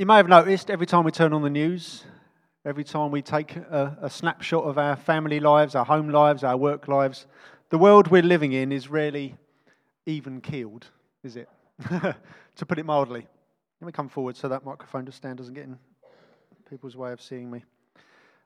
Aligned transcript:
You 0.00 0.06
may 0.06 0.16
have 0.16 0.28
noticed 0.28 0.70
every 0.70 0.86
time 0.86 1.04
we 1.04 1.10
turn 1.10 1.34
on 1.34 1.42
the 1.42 1.50
news, 1.50 2.04
every 2.64 2.84
time 2.84 3.10
we 3.10 3.20
take 3.20 3.54
a, 3.54 3.98
a, 4.00 4.08
snapshot 4.08 4.64
of 4.64 4.78
our 4.78 4.96
family 4.96 5.40
lives, 5.40 5.74
our 5.74 5.84
home 5.84 6.08
lives, 6.08 6.42
our 6.42 6.56
work 6.56 6.88
lives, 6.88 7.26
the 7.68 7.76
world 7.76 8.08
we're 8.08 8.22
living 8.22 8.52
in 8.52 8.72
is 8.72 8.88
really 8.88 9.36
even 10.06 10.40
keeled, 10.40 10.86
is 11.22 11.36
it? 11.36 11.50
to 11.90 12.66
put 12.66 12.78
it 12.78 12.86
mildly. 12.86 13.26
Let 13.82 13.86
me 13.86 13.92
come 13.92 14.08
forward 14.08 14.38
so 14.38 14.48
that 14.48 14.64
microphone 14.64 15.04
just 15.04 15.18
stand 15.18 15.36
doesn't 15.36 15.52
get 15.52 15.64
in 15.64 15.78
people's 16.70 16.96
way 16.96 17.12
of 17.12 17.20
seeing 17.20 17.50
me. 17.50 17.62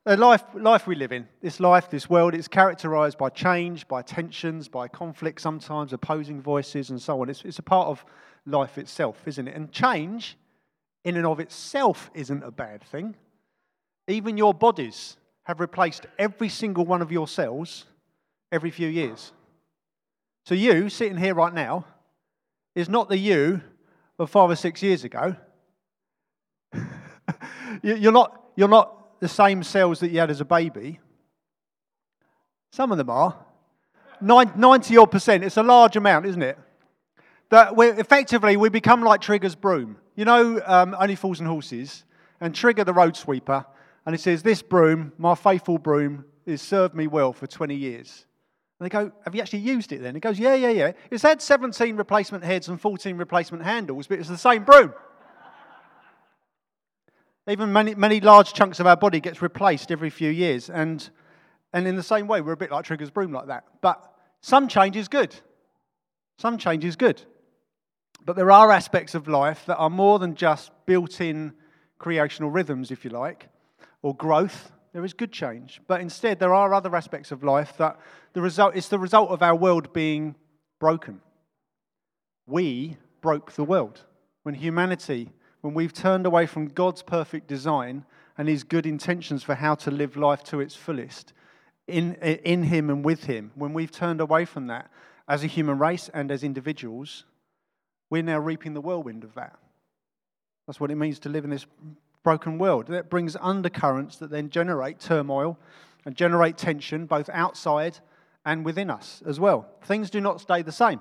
The 0.02 0.16
life, 0.16 0.42
life 0.54 0.88
we 0.88 0.96
live 0.96 1.12
in, 1.12 1.28
this 1.40 1.60
life, 1.60 1.88
this 1.88 2.10
world, 2.10 2.34
it's 2.34 2.48
characterized 2.48 3.16
by 3.16 3.28
change, 3.28 3.86
by 3.86 4.02
tensions, 4.02 4.66
by 4.66 4.88
conflict, 4.88 5.40
sometimes 5.40 5.92
opposing 5.92 6.42
voices, 6.42 6.90
and 6.90 7.00
so 7.00 7.20
on. 7.22 7.30
It's, 7.30 7.44
it's 7.44 7.60
a 7.60 7.62
part 7.62 7.86
of 7.86 8.04
life 8.44 8.76
itself, 8.76 9.28
isn't 9.28 9.46
it? 9.46 9.54
And 9.54 9.70
change, 9.70 10.36
in 11.04 11.16
and 11.16 11.26
of 11.26 11.40
itself, 11.40 12.10
isn't 12.14 12.42
a 12.42 12.50
bad 12.50 12.82
thing. 12.82 13.14
Even 14.08 14.36
your 14.36 14.54
bodies 14.54 15.16
have 15.44 15.60
replaced 15.60 16.06
every 16.18 16.48
single 16.48 16.84
one 16.84 17.02
of 17.02 17.12
your 17.12 17.28
cells 17.28 17.84
every 18.50 18.70
few 18.70 18.88
years. 18.88 19.32
So, 20.46 20.54
you 20.54 20.88
sitting 20.88 21.18
here 21.18 21.34
right 21.34 21.52
now 21.52 21.86
is 22.74 22.88
not 22.88 23.08
the 23.08 23.18
you 23.18 23.62
of 24.18 24.30
five 24.30 24.50
or 24.50 24.56
six 24.56 24.82
years 24.82 25.04
ago. 25.04 25.36
you're, 27.82 28.12
not, 28.12 28.42
you're 28.56 28.68
not 28.68 29.20
the 29.20 29.28
same 29.28 29.62
cells 29.62 30.00
that 30.00 30.10
you 30.10 30.18
had 30.20 30.30
as 30.30 30.40
a 30.40 30.44
baby. 30.44 31.00
Some 32.72 32.92
of 32.92 32.98
them 32.98 33.10
are. 33.10 33.36
90 34.20 34.96
odd 34.96 35.10
percent. 35.10 35.44
It's 35.44 35.56
a 35.56 35.62
large 35.62 35.96
amount, 35.96 36.26
isn't 36.26 36.42
it? 36.42 36.58
That 37.54 37.76
we 37.76 37.86
effectively 37.86 38.56
we 38.56 38.68
become 38.68 39.04
like 39.04 39.20
Trigger's 39.20 39.54
broom. 39.54 39.96
You 40.16 40.24
know, 40.24 40.60
um, 40.66 40.96
Only 40.98 41.14
Fools 41.14 41.38
and 41.38 41.48
Horses, 41.48 42.02
and 42.40 42.52
Trigger 42.52 42.82
the 42.82 42.92
road 42.92 43.16
sweeper, 43.16 43.64
and 44.04 44.12
he 44.12 44.20
says, 44.20 44.42
This 44.42 44.60
broom, 44.60 45.12
my 45.18 45.36
faithful 45.36 45.78
broom, 45.78 46.24
has 46.48 46.60
served 46.60 46.96
me 46.96 47.06
well 47.06 47.32
for 47.32 47.46
20 47.46 47.76
years. 47.76 48.26
And 48.80 48.86
they 48.86 48.88
go, 48.88 49.12
Have 49.24 49.36
you 49.36 49.40
actually 49.40 49.60
used 49.60 49.92
it 49.92 50.02
then? 50.02 50.16
He 50.16 50.20
goes, 50.20 50.36
Yeah, 50.36 50.56
yeah, 50.56 50.70
yeah. 50.70 50.92
It's 51.12 51.22
had 51.22 51.40
17 51.40 51.94
replacement 51.94 52.42
heads 52.42 52.66
and 52.66 52.80
14 52.80 53.16
replacement 53.16 53.62
handles, 53.62 54.08
but 54.08 54.18
it's 54.18 54.28
the 54.28 54.36
same 54.36 54.64
broom. 54.64 54.92
Even 57.48 57.72
many, 57.72 57.94
many 57.94 58.20
large 58.20 58.52
chunks 58.52 58.80
of 58.80 58.88
our 58.88 58.96
body 58.96 59.20
gets 59.20 59.40
replaced 59.40 59.92
every 59.92 60.10
few 60.10 60.30
years. 60.30 60.70
And, 60.70 61.08
and 61.72 61.86
in 61.86 61.94
the 61.94 62.02
same 62.02 62.26
way, 62.26 62.40
we're 62.40 62.54
a 62.54 62.56
bit 62.56 62.72
like 62.72 62.84
Trigger's 62.84 63.10
broom 63.10 63.30
like 63.30 63.46
that. 63.46 63.62
But 63.80 64.12
some 64.40 64.66
change 64.66 64.96
is 64.96 65.06
good. 65.06 65.36
Some 66.36 66.58
change 66.58 66.84
is 66.84 66.96
good. 66.96 67.22
But 68.24 68.36
there 68.36 68.50
are 68.50 68.70
aspects 68.72 69.14
of 69.14 69.28
life 69.28 69.66
that 69.66 69.76
are 69.76 69.90
more 69.90 70.18
than 70.18 70.34
just 70.34 70.70
built 70.86 71.20
in 71.20 71.52
creational 71.98 72.50
rhythms, 72.50 72.90
if 72.90 73.04
you 73.04 73.10
like, 73.10 73.48
or 74.02 74.14
growth. 74.14 74.72
There 74.92 75.04
is 75.04 75.12
good 75.12 75.32
change. 75.32 75.80
But 75.86 76.00
instead, 76.00 76.38
there 76.38 76.54
are 76.54 76.72
other 76.72 76.94
aspects 76.94 77.32
of 77.32 77.42
life 77.42 77.76
that 77.78 77.98
the 78.32 78.40
result, 78.40 78.76
it's 78.76 78.88
the 78.88 78.98
result 78.98 79.30
of 79.30 79.42
our 79.42 79.56
world 79.56 79.92
being 79.92 80.36
broken. 80.78 81.20
We 82.46 82.96
broke 83.20 83.52
the 83.52 83.64
world. 83.64 84.00
When 84.42 84.54
humanity 84.54 85.32
when 85.64 85.72
we've 85.72 85.94
turned 85.94 86.26
away 86.26 86.44
from 86.44 86.68
God's 86.68 87.00
perfect 87.00 87.48
design 87.48 88.04
and 88.36 88.46
His 88.46 88.64
good 88.64 88.84
intentions 88.84 89.42
for 89.42 89.54
how 89.54 89.74
to 89.76 89.90
live 89.90 90.14
life 90.14 90.44
to 90.44 90.60
its 90.60 90.76
fullest 90.76 91.32
in, 91.86 92.16
in 92.16 92.64
Him 92.64 92.90
and 92.90 93.02
with 93.02 93.24
Him, 93.24 93.50
when 93.54 93.72
we've 93.72 93.90
turned 93.90 94.20
away 94.20 94.44
from 94.44 94.66
that 94.66 94.90
as 95.26 95.42
a 95.42 95.46
human 95.46 95.78
race 95.78 96.10
and 96.12 96.30
as 96.30 96.44
individuals, 96.44 97.24
we're 98.10 98.22
now 98.22 98.38
reaping 98.38 98.74
the 98.74 98.80
whirlwind 98.80 99.24
of 99.24 99.34
that. 99.34 99.58
That's 100.66 100.80
what 100.80 100.90
it 100.90 100.96
means 100.96 101.18
to 101.20 101.28
live 101.28 101.44
in 101.44 101.50
this 101.50 101.66
broken 102.22 102.58
world. 102.58 102.86
That 102.88 103.10
brings 103.10 103.36
undercurrents 103.40 104.16
that 104.16 104.30
then 104.30 104.50
generate 104.50 104.98
turmoil 104.98 105.58
and 106.04 106.16
generate 106.16 106.56
tension 106.56 107.06
both 107.06 107.28
outside 107.32 107.98
and 108.44 108.64
within 108.64 108.90
us 108.90 109.22
as 109.26 109.40
well. 109.40 109.68
Things 109.82 110.10
do 110.10 110.20
not 110.20 110.40
stay 110.40 110.62
the 110.62 110.72
same. 110.72 111.00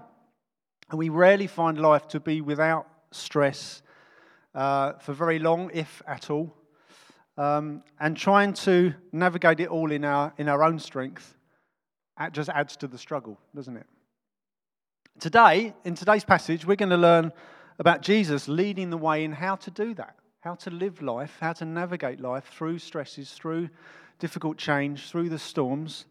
And 0.89 0.99
we 0.99 1.09
rarely 1.09 1.47
find 1.47 1.79
life 1.79 2.07
to 2.09 2.19
be 2.19 2.41
without 2.41 2.87
stress 3.11 3.81
uh, 4.53 4.93
for 4.93 5.13
very 5.13 5.39
long, 5.39 5.71
if 5.73 6.01
at 6.07 6.29
all. 6.29 6.53
Um, 7.37 7.83
and 7.99 8.15
trying 8.15 8.53
to 8.53 8.93
navigate 9.11 9.59
it 9.59 9.69
all 9.69 9.91
in 9.91 10.05
our, 10.05 10.33
in 10.37 10.47
our 10.47 10.63
own 10.63 10.77
strength 10.77 11.35
just 12.31 12.49
adds 12.49 12.77
to 12.77 12.87
the 12.87 12.97
struggle, 12.97 13.39
doesn't 13.55 13.75
it? 13.75 13.87
Today, 15.19 15.73
in 15.85 15.93
today's 15.93 16.23
passage, 16.23 16.65
we're 16.65 16.75
going 16.75 16.89
to 16.89 16.97
learn 16.97 17.31
about 17.77 18.01
Jesus 18.01 18.47
leading 18.47 18.89
the 18.89 18.97
way 18.97 19.23
in 19.23 19.31
how 19.31 19.55
to 19.57 19.71
do 19.71 19.93
that, 19.93 20.15
how 20.41 20.55
to 20.55 20.71
live 20.71 21.01
life, 21.01 21.37
how 21.39 21.53
to 21.53 21.65
navigate 21.65 22.19
life 22.19 22.45
through 22.45 22.79
stresses, 22.79 23.31
through 23.31 23.69
difficult 24.17 24.57
change, 24.57 25.09
through 25.09 25.29
the 25.29 25.39
storms, 25.39 26.05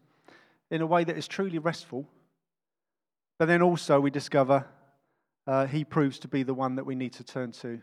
in 0.71 0.81
a 0.81 0.85
way 0.85 1.03
that 1.03 1.17
is 1.17 1.27
truly 1.27 1.59
restful. 1.59 2.07
But 3.37 3.47
then 3.47 3.61
also, 3.61 3.99
we 3.99 4.09
discover 4.09 4.65
uh, 5.45 5.67
he 5.67 5.83
proves 5.83 6.17
to 6.19 6.29
be 6.29 6.43
the 6.43 6.53
one 6.53 6.75
that 6.75 6.85
we 6.85 6.95
need 6.95 7.13
to 7.13 7.23
turn 7.23 7.51
to 7.51 7.81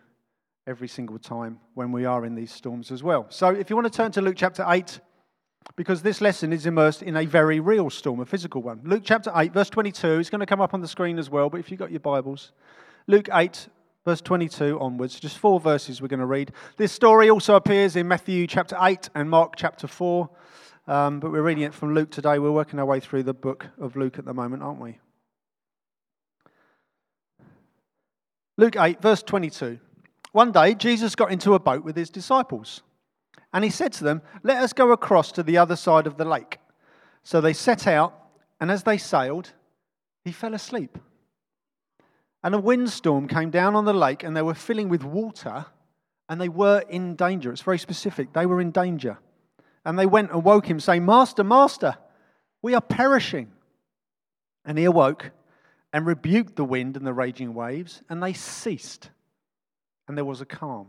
every 0.66 0.88
single 0.88 1.18
time 1.18 1.60
when 1.74 1.92
we 1.92 2.06
are 2.06 2.24
in 2.24 2.34
these 2.34 2.50
storms 2.50 2.90
as 2.90 3.02
well. 3.02 3.26
So, 3.28 3.50
if 3.50 3.68
you 3.68 3.76
want 3.76 3.92
to 3.92 3.96
turn 3.96 4.10
to 4.12 4.22
Luke 4.22 4.36
chapter 4.36 4.64
8, 4.66 5.00
because 5.76 6.02
this 6.02 6.20
lesson 6.20 6.52
is 6.52 6.66
immersed 6.66 7.02
in 7.02 7.16
a 7.16 7.24
very 7.24 7.60
real 7.60 7.90
storm, 7.90 8.20
a 8.20 8.26
physical 8.26 8.62
one. 8.62 8.80
Luke 8.84 9.02
chapter 9.04 9.32
8, 9.34 9.52
verse 9.52 9.70
22, 9.70 10.18
it's 10.18 10.30
going 10.30 10.40
to 10.40 10.46
come 10.46 10.60
up 10.60 10.74
on 10.74 10.80
the 10.80 10.88
screen 10.88 11.18
as 11.18 11.30
well, 11.30 11.50
but 11.50 11.60
if 11.60 11.70
you've 11.70 11.80
got 11.80 11.90
your 11.90 12.00
Bibles, 12.00 12.52
Luke 13.06 13.28
8, 13.32 13.68
verse 14.04 14.20
22 14.20 14.78
onwards, 14.80 15.18
just 15.20 15.38
four 15.38 15.60
verses 15.60 16.00
we're 16.00 16.08
going 16.08 16.20
to 16.20 16.26
read. 16.26 16.52
This 16.76 16.92
story 16.92 17.30
also 17.30 17.54
appears 17.54 17.96
in 17.96 18.08
Matthew 18.08 18.46
chapter 18.46 18.76
8 18.80 19.10
and 19.14 19.28
Mark 19.28 19.54
chapter 19.56 19.86
4, 19.86 20.28
um, 20.86 21.20
but 21.20 21.30
we're 21.30 21.42
reading 21.42 21.64
it 21.64 21.74
from 21.74 21.94
Luke 21.94 22.10
today. 22.10 22.38
We're 22.38 22.50
working 22.50 22.78
our 22.78 22.86
way 22.86 23.00
through 23.00 23.22
the 23.24 23.34
book 23.34 23.66
of 23.80 23.96
Luke 23.96 24.18
at 24.18 24.24
the 24.24 24.34
moment, 24.34 24.62
aren't 24.62 24.80
we? 24.80 24.98
Luke 28.56 28.76
8, 28.76 29.00
verse 29.00 29.22
22. 29.22 29.78
One 30.32 30.52
day, 30.52 30.74
Jesus 30.74 31.14
got 31.14 31.32
into 31.32 31.54
a 31.54 31.58
boat 31.58 31.84
with 31.84 31.96
his 31.96 32.10
disciples, 32.10 32.82
and 33.52 33.64
he 33.64 33.70
said 33.70 33.92
to 33.94 34.04
them, 34.04 34.22
Let 34.42 34.62
us 34.62 34.72
go 34.72 34.92
across 34.92 35.32
to 35.32 35.42
the 35.42 35.58
other 35.58 35.76
side 35.76 36.06
of 36.06 36.16
the 36.16 36.24
lake. 36.24 36.58
So 37.22 37.40
they 37.40 37.52
set 37.52 37.86
out, 37.86 38.14
and 38.60 38.70
as 38.70 38.84
they 38.84 38.98
sailed, 38.98 39.52
he 40.24 40.32
fell 40.32 40.54
asleep. 40.54 40.98
And 42.42 42.54
a 42.54 42.58
windstorm 42.58 43.28
came 43.28 43.50
down 43.50 43.74
on 43.74 43.84
the 43.84 43.92
lake, 43.92 44.22
and 44.22 44.36
they 44.36 44.42
were 44.42 44.54
filling 44.54 44.88
with 44.88 45.04
water, 45.04 45.66
and 46.28 46.40
they 46.40 46.48
were 46.48 46.82
in 46.88 47.16
danger. 47.16 47.52
It's 47.52 47.62
very 47.62 47.78
specific. 47.78 48.32
They 48.32 48.46
were 48.46 48.60
in 48.60 48.70
danger. 48.70 49.18
And 49.84 49.98
they 49.98 50.06
went 50.06 50.30
and 50.30 50.44
woke 50.44 50.66
him, 50.66 50.80
saying, 50.80 51.04
Master, 51.04 51.44
Master, 51.44 51.96
we 52.62 52.74
are 52.74 52.80
perishing. 52.80 53.50
And 54.64 54.78
he 54.78 54.84
awoke 54.84 55.30
and 55.92 56.06
rebuked 56.06 56.56
the 56.56 56.64
wind 56.64 56.96
and 56.96 57.06
the 57.06 57.12
raging 57.12 57.54
waves, 57.54 58.02
and 58.08 58.22
they 58.22 58.32
ceased 58.32 59.10
and 60.10 60.18
there 60.18 60.24
was 60.24 60.40
a 60.40 60.44
calm. 60.44 60.88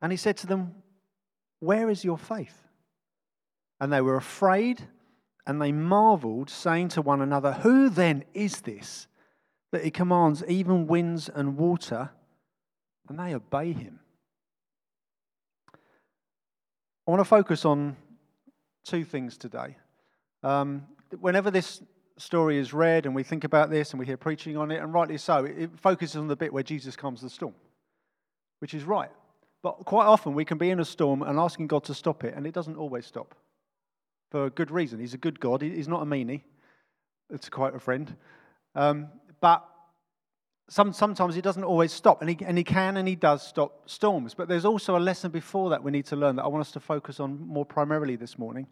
And 0.00 0.10
he 0.10 0.16
said 0.16 0.38
to 0.38 0.46
them, 0.46 0.74
Where 1.62 1.88
is 1.88 2.04
your 2.04 2.18
faith? 2.18 2.66
And 3.80 3.92
they 3.92 4.00
were 4.00 4.16
afraid 4.16 4.82
and 5.46 5.62
they 5.62 5.70
marveled, 5.70 6.50
saying 6.50 6.88
to 6.88 7.02
one 7.02 7.22
another, 7.22 7.52
Who 7.52 7.88
then 7.88 8.24
is 8.34 8.62
this 8.62 9.06
that 9.70 9.84
he 9.84 9.92
commands 9.92 10.42
even 10.48 10.88
winds 10.88 11.28
and 11.28 11.56
water, 11.56 12.10
and 13.08 13.16
they 13.16 13.32
obey 13.32 13.72
him? 13.72 14.00
I 15.72 17.10
want 17.12 17.20
to 17.20 17.24
focus 17.24 17.64
on 17.64 17.96
two 18.84 19.04
things 19.04 19.36
today. 19.36 19.76
Um, 20.42 20.88
whenever 21.20 21.52
this 21.52 21.80
story 22.18 22.58
is 22.58 22.72
read 22.72 23.06
and 23.06 23.14
we 23.14 23.22
think 23.22 23.44
about 23.44 23.70
this 23.70 23.92
and 23.92 24.00
we 24.00 24.06
hear 24.06 24.16
preaching 24.16 24.56
on 24.56 24.72
it, 24.72 24.82
and 24.82 24.92
rightly 24.92 25.16
so, 25.16 25.44
it 25.44 25.70
focuses 25.78 26.16
on 26.16 26.26
the 26.26 26.36
bit 26.36 26.52
where 26.52 26.64
Jesus 26.64 26.96
calms 26.96 27.20
the 27.20 27.30
storm 27.30 27.54
which 28.58 28.74
is 28.74 28.84
right. 28.84 29.10
But 29.62 29.84
quite 29.84 30.06
often 30.06 30.34
we 30.34 30.44
can 30.44 30.58
be 30.58 30.70
in 30.70 30.80
a 30.80 30.84
storm 30.84 31.22
and 31.22 31.38
asking 31.38 31.68
God 31.68 31.84
to 31.84 31.94
stop 31.94 32.24
it, 32.24 32.34
and 32.34 32.46
it 32.46 32.52
doesn't 32.52 32.76
always 32.76 33.06
stop 33.06 33.34
for 34.30 34.46
a 34.46 34.50
good 34.50 34.70
reason. 34.70 34.98
He's 34.98 35.14
a 35.14 35.18
good 35.18 35.38
God, 35.38 35.62
he's 35.62 35.88
not 35.88 36.02
a 36.02 36.06
meanie. 36.06 36.42
It's 37.30 37.48
quite 37.48 37.74
a 37.74 37.78
friend. 37.78 38.14
Um, 38.74 39.08
but 39.40 39.64
some, 40.68 40.92
sometimes 40.92 41.34
he 41.34 41.40
doesn't 41.40 41.64
always 41.64 41.92
stop, 41.92 42.22
and 42.22 42.30
he, 42.30 42.38
and 42.44 42.58
he 42.58 42.64
can 42.64 42.96
and 42.96 43.06
he 43.06 43.14
does 43.14 43.46
stop 43.46 43.88
storms. 43.88 44.34
But 44.34 44.48
there's 44.48 44.64
also 44.64 44.96
a 44.96 44.98
lesson 44.98 45.30
before 45.30 45.70
that 45.70 45.82
we 45.82 45.90
need 45.90 46.06
to 46.06 46.16
learn 46.16 46.36
that 46.36 46.44
I 46.44 46.48
want 46.48 46.62
us 46.62 46.72
to 46.72 46.80
focus 46.80 47.20
on 47.20 47.46
more 47.46 47.64
primarily 47.64 48.16
this 48.16 48.38
morning, 48.38 48.66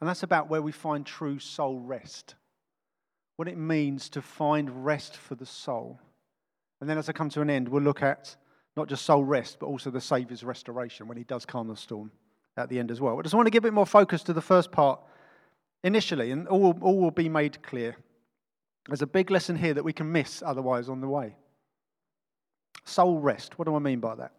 and 0.00 0.08
that's 0.08 0.22
about 0.22 0.48
where 0.48 0.62
we 0.62 0.72
find 0.72 1.06
true 1.06 1.38
soul 1.38 1.80
rest. 1.80 2.34
What 3.36 3.48
it 3.48 3.58
means 3.58 4.08
to 4.10 4.22
find 4.22 4.84
rest 4.84 5.16
for 5.16 5.34
the 5.34 5.46
soul. 5.46 6.00
And 6.80 6.88
then 6.88 6.98
as 6.98 7.08
I 7.08 7.12
come 7.12 7.30
to 7.30 7.40
an 7.40 7.50
end, 7.50 7.68
we'll 7.68 7.82
look 7.82 8.02
at 8.02 8.36
not 8.76 8.88
just 8.88 9.04
soul 9.04 9.24
rest, 9.24 9.58
but 9.60 9.66
also 9.66 9.90
the 9.90 10.00
Saviour's 10.00 10.44
restoration 10.44 11.06
when 11.06 11.16
he 11.16 11.24
does 11.24 11.46
calm 11.46 11.68
the 11.68 11.76
storm 11.76 12.10
at 12.56 12.68
the 12.68 12.78
end 12.78 12.90
as 12.90 13.00
well. 13.00 13.18
I 13.18 13.22
just 13.22 13.34
want 13.34 13.46
to 13.46 13.50
give 13.50 13.64
a 13.64 13.68
bit 13.68 13.74
more 13.74 13.86
focus 13.86 14.22
to 14.24 14.32
the 14.32 14.40
first 14.40 14.72
part 14.72 15.00
initially, 15.82 16.30
and 16.30 16.48
all, 16.48 16.76
all 16.80 16.98
will 17.00 17.10
be 17.10 17.28
made 17.28 17.62
clear. 17.62 17.96
There's 18.88 19.02
a 19.02 19.06
big 19.06 19.30
lesson 19.30 19.56
here 19.56 19.74
that 19.74 19.84
we 19.84 19.92
can 19.92 20.10
miss 20.10 20.42
otherwise 20.44 20.88
on 20.88 21.00
the 21.00 21.08
way. 21.08 21.36
Soul 22.84 23.18
rest. 23.18 23.58
What 23.58 23.66
do 23.66 23.74
I 23.76 23.78
mean 23.78 24.00
by 24.00 24.14
that? 24.16 24.32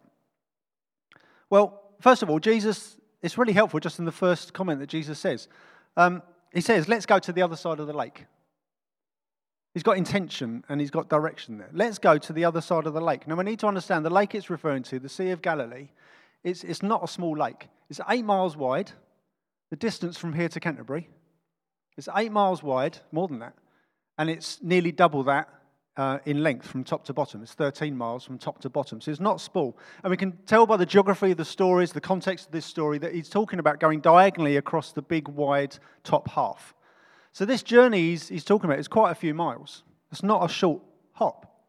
Well, 1.50 1.82
first 2.00 2.22
of 2.22 2.30
all, 2.30 2.38
Jesus, 2.38 2.96
it's 3.22 3.38
really 3.38 3.52
helpful 3.52 3.80
just 3.80 3.98
in 3.98 4.04
the 4.04 4.12
first 4.12 4.52
comment 4.52 4.80
that 4.80 4.88
Jesus 4.88 5.18
says. 5.18 5.48
Um, 5.96 6.22
he 6.52 6.60
says, 6.60 6.88
Let's 6.88 7.06
go 7.06 7.18
to 7.18 7.32
the 7.32 7.42
other 7.42 7.56
side 7.56 7.80
of 7.80 7.86
the 7.86 7.92
lake. 7.92 8.26
He's 9.76 9.82
got 9.82 9.98
intention 9.98 10.64
and 10.70 10.80
he's 10.80 10.90
got 10.90 11.10
direction 11.10 11.58
there. 11.58 11.68
Let's 11.70 11.98
go 11.98 12.16
to 12.16 12.32
the 12.32 12.46
other 12.46 12.62
side 12.62 12.86
of 12.86 12.94
the 12.94 13.00
lake. 13.02 13.28
Now, 13.28 13.34
we 13.34 13.44
need 13.44 13.58
to 13.58 13.66
understand 13.66 14.06
the 14.06 14.10
lake 14.10 14.34
it's 14.34 14.48
referring 14.48 14.82
to, 14.84 14.98
the 14.98 15.10
Sea 15.10 15.32
of 15.32 15.42
Galilee, 15.42 15.88
it's, 16.42 16.64
it's 16.64 16.82
not 16.82 17.04
a 17.04 17.06
small 17.06 17.36
lake. 17.36 17.68
It's 17.90 18.00
eight 18.08 18.24
miles 18.24 18.56
wide, 18.56 18.92
the 19.68 19.76
distance 19.76 20.16
from 20.16 20.32
here 20.32 20.48
to 20.48 20.60
Canterbury. 20.60 21.10
It's 21.98 22.08
eight 22.16 22.32
miles 22.32 22.62
wide, 22.62 22.96
more 23.12 23.28
than 23.28 23.40
that, 23.40 23.52
and 24.16 24.30
it's 24.30 24.62
nearly 24.62 24.92
double 24.92 25.24
that 25.24 25.50
uh, 25.98 26.20
in 26.24 26.42
length 26.42 26.66
from 26.66 26.82
top 26.82 27.04
to 27.04 27.12
bottom. 27.12 27.42
It's 27.42 27.52
13 27.52 27.94
miles 27.94 28.24
from 28.24 28.38
top 28.38 28.62
to 28.62 28.70
bottom. 28.70 29.02
So 29.02 29.10
it's 29.10 29.20
not 29.20 29.42
small. 29.42 29.76
And 30.02 30.10
we 30.10 30.16
can 30.16 30.38
tell 30.46 30.64
by 30.64 30.78
the 30.78 30.86
geography 30.86 31.32
of 31.32 31.36
the 31.36 31.44
stories, 31.44 31.92
the 31.92 32.00
context 32.00 32.46
of 32.46 32.52
this 32.52 32.64
story, 32.64 32.96
that 33.00 33.14
he's 33.14 33.28
talking 33.28 33.58
about 33.58 33.78
going 33.78 34.00
diagonally 34.00 34.56
across 34.56 34.92
the 34.92 35.02
big, 35.02 35.28
wide 35.28 35.76
top 36.02 36.30
half. 36.30 36.72
So 37.36 37.44
this 37.44 37.62
journey 37.62 38.00
he's, 38.00 38.30
he's 38.30 38.44
talking 38.44 38.64
about 38.64 38.78
is 38.78 38.88
quite 38.88 39.10
a 39.10 39.14
few 39.14 39.34
miles. 39.34 39.82
It's 40.10 40.22
not 40.22 40.42
a 40.42 40.48
short 40.48 40.80
hop. 41.12 41.60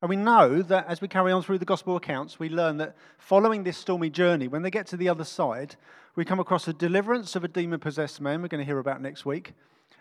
And 0.00 0.08
we 0.08 0.16
know 0.16 0.62
that 0.62 0.86
as 0.88 1.02
we 1.02 1.08
carry 1.08 1.30
on 1.30 1.42
through 1.42 1.58
the 1.58 1.66
gospel 1.66 1.94
accounts, 1.94 2.38
we 2.38 2.48
learn 2.48 2.78
that 2.78 2.96
following 3.18 3.64
this 3.64 3.76
stormy 3.76 4.08
journey, 4.08 4.48
when 4.48 4.62
they 4.62 4.70
get 4.70 4.86
to 4.86 4.96
the 4.96 5.10
other 5.10 5.24
side, 5.24 5.76
we 6.16 6.24
come 6.24 6.40
across 6.40 6.68
a 6.68 6.72
deliverance 6.72 7.36
of 7.36 7.44
a 7.44 7.48
demon 7.48 7.80
possessed 7.80 8.18
man, 8.18 8.40
we're 8.40 8.48
going 8.48 8.62
to 8.62 8.64
hear 8.64 8.78
about 8.78 9.02
next 9.02 9.26
week. 9.26 9.52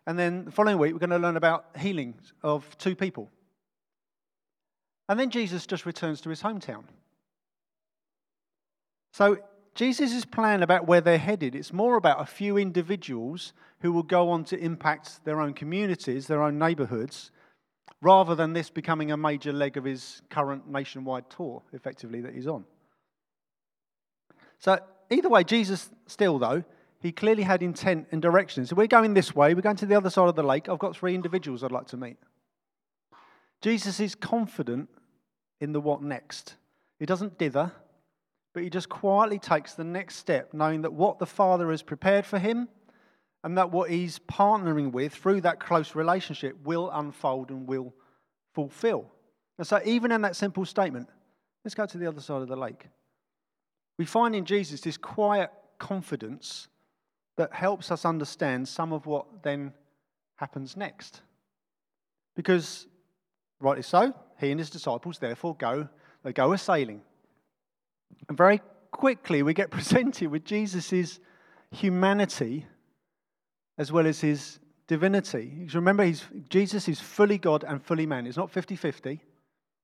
And 0.08 0.18
then 0.18 0.46
the 0.46 0.52
following 0.52 0.78
week, 0.78 0.94
we're 0.94 1.00
going 1.00 1.10
to 1.10 1.18
learn 1.18 1.36
about 1.36 1.66
healings 1.78 2.32
of 2.42 2.66
two 2.78 2.96
people. 2.96 3.30
And 5.10 5.20
then 5.20 5.32
Jesus 5.32 5.66
just 5.66 5.86
returns 5.86 6.22
to 6.22 6.30
his 6.30 6.42
hometown. 6.42 6.86
So 9.12 9.38
Jesus' 9.74 10.26
plan 10.26 10.64
about 10.64 10.86
where 10.86 11.02
they're 11.02 11.18
headed, 11.18 11.56
it's 11.56 11.72
more 11.72 11.96
about 11.96 12.22
a 12.22 12.26
few 12.26 12.58
individuals 12.58 13.54
who 13.80 13.92
will 13.92 14.04
go 14.04 14.30
on 14.30 14.44
to 14.46 14.58
impact 14.58 15.24
their 15.24 15.40
own 15.40 15.54
communities, 15.54 16.28
their 16.28 16.44
own 16.44 16.60
neighborhoods, 16.60 17.32
rather 18.02 18.36
than 18.36 18.54
this 18.54 18.70
becoming 18.70 19.12
a 19.12 19.18
major 19.18 19.54
leg 19.54 19.78
of 19.78 19.84
his 19.84 20.22
current 20.30 20.68
nationwide 20.68 21.30
tour, 21.30 21.62
effectively, 21.72 22.22
that 22.22 22.34
he's 22.34 22.48
on. 22.48 22.66
So, 24.60 24.80
either 25.10 25.30
way, 25.30 25.44
Jesus 25.44 25.90
still, 26.06 26.38
though, 26.38 26.64
he 27.00 27.12
clearly 27.12 27.44
had 27.44 27.64
intent 27.64 28.08
and 28.12 28.22
direction. 28.22 28.66
So, 28.66 28.76
we're 28.76 28.88
going 28.88 29.14
this 29.14 29.34
way, 29.36 29.54
we're 29.54 29.62
going 29.62 29.78
to 29.78 29.86
the 29.86 29.96
other 29.96 30.10
side 30.10 30.28
of 30.28 30.36
the 30.36 30.44
lake. 30.44 30.68
I've 30.68 30.80
got 30.80 30.96
three 30.96 31.16
individuals 31.16 31.64
I'd 31.64 31.72
like 31.72 31.88
to 31.88 31.98
meet. 31.98 32.18
Jesus 33.62 34.00
is 34.00 34.16
confident 34.16 34.90
in 35.60 35.72
the 35.72 35.80
what 35.80 36.02
next. 36.02 36.56
He 37.00 37.06
doesn't 37.06 37.38
dither, 37.38 37.72
but 38.54 38.64
he 38.64 38.70
just 38.70 38.90
quietly 38.90 39.40
takes 39.40 39.74
the 39.74 39.84
next 39.84 40.16
step, 40.16 40.54
knowing 40.54 40.82
that 40.82 40.94
what 40.94 41.20
the 41.20 41.26
Father 41.26 41.72
has 41.72 41.82
prepared 41.82 42.26
for 42.26 42.40
him 42.40 42.68
and 43.44 43.58
that 43.58 43.72
what 43.72 43.90
he's 43.90 44.20
partnering 44.20 44.92
with 44.92 45.14
through 45.14 45.42
that 45.42 45.60
close 45.60 45.96
relationship 45.96 46.56
will 46.64 46.90
unfold 46.92 47.50
and 47.50 47.68
will 47.68 47.94
fulfill. 48.54 49.06
And 49.58 49.66
so, 49.66 49.80
even 49.86 50.12
in 50.12 50.22
that 50.22 50.36
simple 50.36 50.66
statement, 50.66 51.08
let's 51.64 51.76
go 51.76 51.86
to 51.86 51.98
the 51.98 52.08
other 52.08 52.22
side 52.22 52.42
of 52.42 52.48
the 52.48 52.56
lake. 52.56 52.88
We 53.98 54.06
find 54.06 54.36
in 54.36 54.46
Jesus 54.46 54.82
this 54.82 54.98
quiet 54.98 55.52
confidence 55.78 56.68
that 57.38 57.54
helps 57.54 57.92
us 57.92 58.06
understand 58.06 58.68
some 58.68 58.94
of 58.94 59.06
what 59.06 59.44
then 59.44 59.74
happens 60.36 60.76
next. 60.76 61.22
Because, 62.36 62.88
rightly 63.60 63.84
so, 63.84 64.14
he 64.40 64.52
and 64.52 64.60
his 64.60 64.70
disciples 64.70 65.20
therefore 65.20 65.56
go, 65.56 65.88
they 66.24 66.34
go 66.34 66.54
a 66.54 66.58
sailing. 66.58 67.02
And 68.28 68.38
very 68.38 68.62
quickly 68.92 69.44
we 69.44 69.54
get 69.54 69.72
presented 69.78 70.30
with 70.30 70.46
Jesus' 70.46 71.20
humanity 71.72 72.66
as 73.78 73.92
well 73.92 74.06
as 74.06 74.20
his 74.22 74.60
divinity. 74.88 75.54
Because 75.60 75.76
Remember, 75.76 76.04
he's, 76.04 76.24
Jesus 76.50 76.88
is 76.88 77.00
fully 77.00 77.38
God 77.38 77.64
and 77.68 77.84
fully 77.84 78.06
man. 78.06 78.26
He's 78.26 78.38
not 78.38 78.52
50 78.52 78.76
50. 78.76 79.22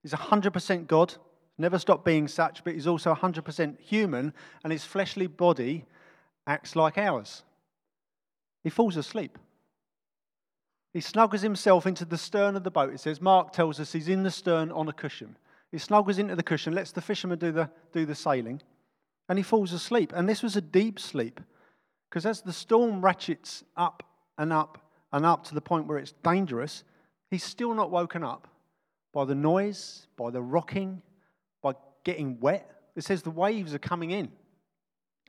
He's 0.04 0.14
100% 0.14 0.88
God, 0.88 1.16
never 1.58 1.80
stopped 1.80 2.06
being 2.06 2.28
such, 2.28 2.64
but 2.64 2.74
he's 2.74 2.88
also 2.88 3.14
100% 3.14 3.80
human, 3.80 4.34
and 4.64 4.72
his 4.72 4.84
fleshly 4.84 5.28
body 5.28 5.86
acts 6.46 6.76
like 6.76 6.98
ours. 6.98 7.44
He 8.64 8.70
falls 8.70 8.98
asleep. 8.98 9.38
He 10.94 11.02
snuggles 11.02 11.42
himself 11.42 11.86
into 11.86 12.06
the 12.06 12.18
stern 12.18 12.56
of 12.56 12.64
the 12.64 12.72
boat. 12.72 12.94
It 12.94 13.00
says, 13.00 13.22
Mark 13.22 13.52
tells 13.52 13.80
us 13.80 13.92
he's 13.92 14.08
in 14.08 14.24
the 14.24 14.32
stern 14.32 14.72
on 14.72 14.88
a 14.88 14.94
cushion. 14.94 15.38
He 15.72 15.78
snuggles 15.78 16.18
into 16.18 16.36
the 16.36 16.44
cushion, 16.44 16.74
lets 16.74 16.92
the 16.92 17.02
fisherman 17.02 17.40
do 17.40 17.52
the, 17.52 17.70
do 17.92 18.06
the 18.06 18.16
sailing, 18.16 18.62
and 19.30 19.38
he 19.38 19.44
falls 19.44 19.74
asleep. 19.74 20.14
And 20.16 20.28
this 20.28 20.42
was 20.42 20.56
a 20.56 20.62
deep 20.62 21.00
sleep. 21.00 21.42
Because 22.10 22.26
as 22.26 22.42
the 22.42 22.54
storm 22.54 23.04
ratchets 23.04 23.64
up 23.76 24.04
and 24.38 24.54
up 24.54 24.78
and 25.12 25.26
up 25.26 25.44
to 25.46 25.56
the 25.56 25.62
point 25.62 25.88
where 25.88 25.98
it's 25.98 26.14
dangerous, 26.24 26.84
he's 27.30 27.44
still 27.44 27.74
not 27.74 27.92
woken 27.92 28.24
up 28.24 28.48
by 29.14 29.26
the 29.26 29.36
noise, 29.36 30.08
by 30.16 30.30
the 30.30 30.42
rocking, 30.42 31.02
by 31.62 31.74
getting 32.06 32.40
wet. 32.40 32.72
It 32.96 33.04
says 33.04 33.22
the 33.22 33.30
waves 33.30 33.74
are 33.74 33.80
coming 33.80 34.12
in. 34.12 34.32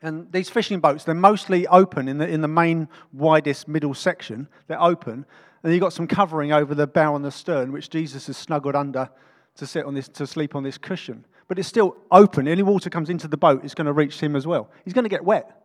And 0.00 0.30
these 0.30 0.48
fishing 0.48 0.78
boats, 0.78 1.02
they're 1.02 1.14
mostly 1.14 1.66
open 1.66 2.06
in 2.06 2.18
the, 2.18 2.28
in 2.28 2.40
the 2.40 2.48
main, 2.48 2.88
widest 3.12 3.66
middle 3.66 3.94
section. 3.94 4.46
They're 4.68 4.80
open. 4.80 5.26
And 5.62 5.72
you've 5.72 5.80
got 5.80 5.92
some 5.92 6.06
covering 6.06 6.52
over 6.52 6.74
the 6.74 6.86
bow 6.86 7.16
and 7.16 7.24
the 7.24 7.32
stern, 7.32 7.72
which 7.72 7.90
Jesus 7.90 8.28
has 8.28 8.36
snuggled 8.36 8.76
under 8.76 9.10
to 9.58 9.66
sit 9.66 9.84
on 9.84 9.94
this, 9.94 10.08
to 10.08 10.26
sleep 10.26 10.56
on 10.56 10.62
this 10.64 10.78
cushion. 10.78 11.24
But 11.46 11.58
it's 11.58 11.68
still 11.68 11.96
open. 12.10 12.48
Any 12.48 12.62
water 12.62 12.90
comes 12.90 13.10
into 13.10 13.28
the 13.28 13.36
boat, 13.36 13.64
it's 13.64 13.74
going 13.74 13.86
to 13.86 13.92
reach 13.92 14.20
him 14.20 14.34
as 14.34 14.46
well. 14.46 14.70
He's 14.84 14.94
going 14.94 15.04
to 15.04 15.10
get 15.10 15.24
wet 15.24 15.58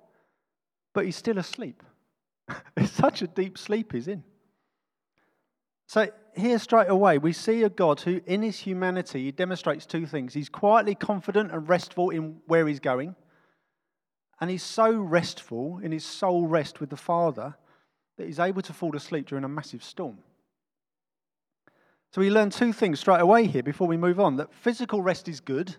but 0.94 1.06
he's 1.06 1.16
still 1.16 1.38
asleep. 1.38 1.84
it's 2.78 2.92
such 2.92 3.22
a 3.22 3.28
deep 3.28 3.58
sleep 3.58 3.92
he's 3.92 4.08
in. 4.08 4.24
So, 5.88 6.10
here 6.36 6.58
straight 6.60 6.90
away, 6.90 7.18
we 7.18 7.34
see 7.34 7.64
a 7.64 7.70
God 7.70 8.00
who, 8.00 8.22
in 8.26 8.42
his 8.42 8.60
humanity, 8.60 9.26
he 9.26 9.32
demonstrates 9.32 9.86
two 9.86 10.06
things. 10.06 10.34
He's 10.34 10.50
quietly 10.50 10.96
confident 10.96 11.52
and 11.52 11.68
restful 11.68 12.10
in 12.10 12.38
where 12.48 12.68
he's 12.68 12.80
going, 12.80 13.16
and 14.40 14.50
he's 14.50 14.64
so 14.64 14.92
restful 14.92 15.80
in 15.84 15.92
his 15.92 16.06
soul 16.06 16.48
rest 16.48 16.80
with 16.80 16.90
the 16.90 16.98
Father 16.98 17.56
that 18.18 18.26
he's 18.26 18.40
able 18.40 18.62
to 18.62 18.74
fall 18.74 18.96
asleep 18.96 19.28
during 19.28 19.44
a 19.44 19.50
massive 19.50 19.84
storm. 19.84 20.20
So, 22.14 22.22
we 22.22 22.30
learn 22.30 22.52
two 22.52 22.74
things 22.74 23.00
straight 23.00 23.22
away 23.22 23.48
here 23.48 23.64
before 23.64 23.88
we 23.88 23.98
move 23.98 24.20
on 24.20 24.36
that 24.38 24.54
physical 24.54 25.02
rest 25.02 25.28
is 25.28 25.40
good. 25.40 25.76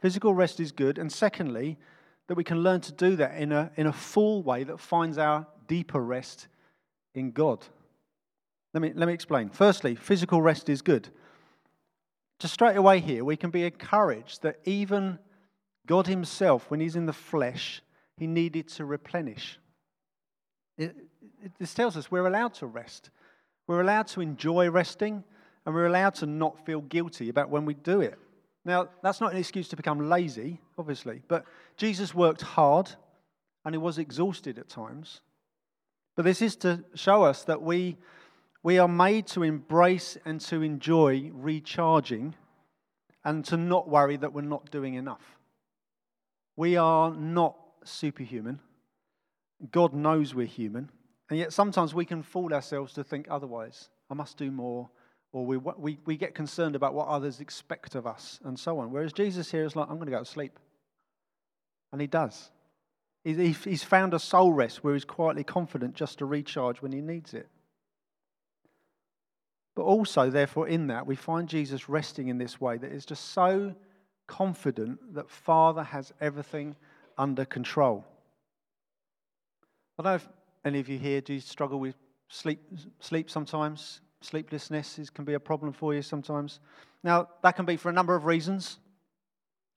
Physical 0.00 0.34
rest 0.34 0.58
is 0.58 0.72
good. 0.72 0.98
And 0.98 1.12
secondly, 1.12 1.78
that 2.26 2.36
we 2.36 2.44
can 2.44 2.62
learn 2.62 2.80
to 2.82 2.92
do 2.92 3.16
that 3.16 3.36
in 3.38 3.52
a, 3.52 3.70
in 3.76 3.86
a 3.86 3.92
full 3.92 4.42
way 4.42 4.64
that 4.64 4.80
finds 4.80 5.16
our 5.16 5.46
deeper 5.66 6.00
rest 6.00 6.48
in 7.14 7.30
God. 7.30 7.64
Let 8.74 8.82
me, 8.82 8.92
let 8.94 9.06
me 9.06 9.14
explain. 9.14 9.48
Firstly, 9.50 9.94
physical 9.94 10.42
rest 10.42 10.68
is 10.68 10.82
good. 10.82 11.08
Just 12.38 12.54
straight 12.54 12.76
away 12.76 13.00
here, 13.00 13.24
we 13.24 13.36
can 13.36 13.50
be 13.50 13.64
encouraged 13.64 14.42
that 14.42 14.58
even 14.64 15.18
God 15.86 16.06
Himself, 16.06 16.70
when 16.70 16.80
He's 16.80 16.96
in 16.96 17.06
the 17.06 17.12
flesh, 17.12 17.82
He 18.16 18.26
needed 18.26 18.68
to 18.70 18.84
replenish. 18.84 19.58
It, 20.76 20.96
it, 21.42 21.52
this 21.58 21.72
tells 21.72 21.96
us 21.96 22.10
we're 22.10 22.26
allowed 22.26 22.54
to 22.54 22.66
rest. 22.66 23.10
We're 23.68 23.82
allowed 23.82 24.08
to 24.08 24.20
enjoy 24.20 24.70
resting, 24.70 25.22
and 25.64 25.74
we're 25.74 25.86
allowed 25.86 26.16
to 26.16 26.26
not 26.26 26.64
feel 26.66 26.80
guilty 26.80 27.28
about 27.28 27.50
when 27.50 27.64
we 27.64 27.74
do 27.74 28.00
it. 28.00 28.18
Now, 28.64 28.88
that's 29.02 29.20
not 29.20 29.32
an 29.32 29.38
excuse 29.38 29.68
to 29.68 29.76
become 29.76 30.08
lazy, 30.08 30.60
obviously, 30.76 31.22
but 31.28 31.44
Jesus 31.76 32.14
worked 32.14 32.42
hard 32.42 32.90
and 33.64 33.74
he 33.74 33.78
was 33.78 33.98
exhausted 33.98 34.58
at 34.58 34.68
times. 34.68 35.20
But 36.16 36.24
this 36.24 36.42
is 36.42 36.56
to 36.56 36.84
show 36.94 37.22
us 37.22 37.44
that 37.44 37.62
we, 37.62 37.96
we 38.62 38.78
are 38.78 38.88
made 38.88 39.26
to 39.28 39.42
embrace 39.42 40.18
and 40.24 40.40
to 40.42 40.62
enjoy 40.62 41.30
recharging 41.32 42.34
and 43.24 43.44
to 43.46 43.56
not 43.56 43.88
worry 43.88 44.16
that 44.16 44.32
we're 44.32 44.42
not 44.42 44.70
doing 44.70 44.94
enough. 44.94 45.38
We 46.56 46.76
are 46.76 47.14
not 47.14 47.56
superhuman. 47.84 48.60
God 49.70 49.92
knows 49.92 50.34
we're 50.34 50.46
human. 50.46 50.90
And 51.30 51.38
yet 51.38 51.52
sometimes 51.52 51.94
we 51.94 52.04
can 52.04 52.22
fool 52.22 52.54
ourselves 52.54 52.94
to 52.94 53.04
think 53.04 53.26
otherwise. 53.30 53.90
I 54.10 54.14
must 54.14 54.36
do 54.38 54.50
more 54.50 54.88
or 55.32 55.44
we, 55.44 55.56
we, 55.56 55.98
we 56.06 56.16
get 56.16 56.34
concerned 56.34 56.74
about 56.74 56.94
what 56.94 57.08
others 57.08 57.40
expect 57.40 57.94
of 57.94 58.06
us 58.06 58.40
and 58.44 58.58
so 58.58 58.78
on. 58.78 58.90
Whereas 58.90 59.12
Jesus 59.12 59.50
here 59.50 59.64
is 59.64 59.76
like, 59.76 59.88
I'm 59.88 59.96
going 59.96 60.06
to 60.06 60.12
go 60.12 60.20
to 60.20 60.24
sleep. 60.24 60.58
And 61.92 62.00
he 62.00 62.06
does. 62.06 62.50
He's 63.24 63.84
found 63.84 64.14
a 64.14 64.18
soul 64.18 64.52
rest 64.52 64.82
where 64.82 64.94
he's 64.94 65.04
quietly 65.04 65.44
confident 65.44 65.94
just 65.94 66.18
to 66.18 66.24
recharge 66.24 66.80
when 66.80 66.92
he 66.92 67.00
needs 67.00 67.34
it. 67.34 67.48
But 69.74 69.82
also, 69.82 70.30
therefore, 70.30 70.66
in 70.66 70.86
that, 70.86 71.06
we 71.06 71.14
find 71.14 71.48
Jesus 71.48 71.88
resting 71.88 72.28
in 72.28 72.38
this 72.38 72.60
way 72.60 72.78
that 72.78 72.90
is 72.90 73.04
just 73.04 73.32
so 73.32 73.74
confident 74.26 75.14
that 75.14 75.30
Father 75.30 75.82
has 75.82 76.12
everything 76.20 76.74
under 77.18 77.44
control. 77.44 78.04
I 79.98 80.02
don't 80.02 80.12
know 80.12 80.16
if 80.16 80.28
any 80.68 80.80
of 80.80 80.88
you 80.88 80.98
here 80.98 81.20
do 81.20 81.34
you 81.34 81.40
struggle 81.40 81.80
with 81.80 81.96
sleep, 82.28 82.60
sleep 83.00 83.28
sometimes 83.30 84.00
sleeplessness 84.20 84.98
is, 84.98 85.10
can 85.10 85.24
be 85.24 85.34
a 85.34 85.40
problem 85.40 85.72
for 85.72 85.94
you 85.94 86.02
sometimes. 86.02 86.60
Now, 87.02 87.28
that 87.42 87.56
can 87.56 87.64
be 87.64 87.76
for 87.76 87.88
a 87.88 87.92
number 87.92 88.14
of 88.14 88.24
reasons. 88.24 88.78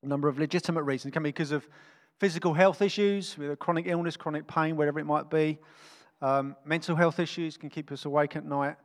A 0.02 0.06
number 0.06 0.28
of 0.28 0.38
legitimate 0.38 0.82
reasons. 0.82 1.10
It 1.10 1.12
can 1.12 1.22
be 1.22 1.28
because 1.28 1.52
of 1.52 1.68
physical 2.18 2.52
health 2.52 2.82
issues, 2.82 3.38
with 3.38 3.50
a 3.50 3.56
chronic 3.56 3.86
illness, 3.86 4.16
chronic 4.16 4.46
pain, 4.46 4.76
whatever 4.76 4.98
it 4.98 5.06
might 5.06 5.30
be. 5.30 5.58
Um, 6.20 6.56
mental 6.64 6.96
health 6.96 7.18
issues 7.18 7.56
can 7.56 7.68
keep 7.68 7.90
us 7.92 8.04
awake 8.04 8.36
at 8.36 8.44
night. 8.44 8.76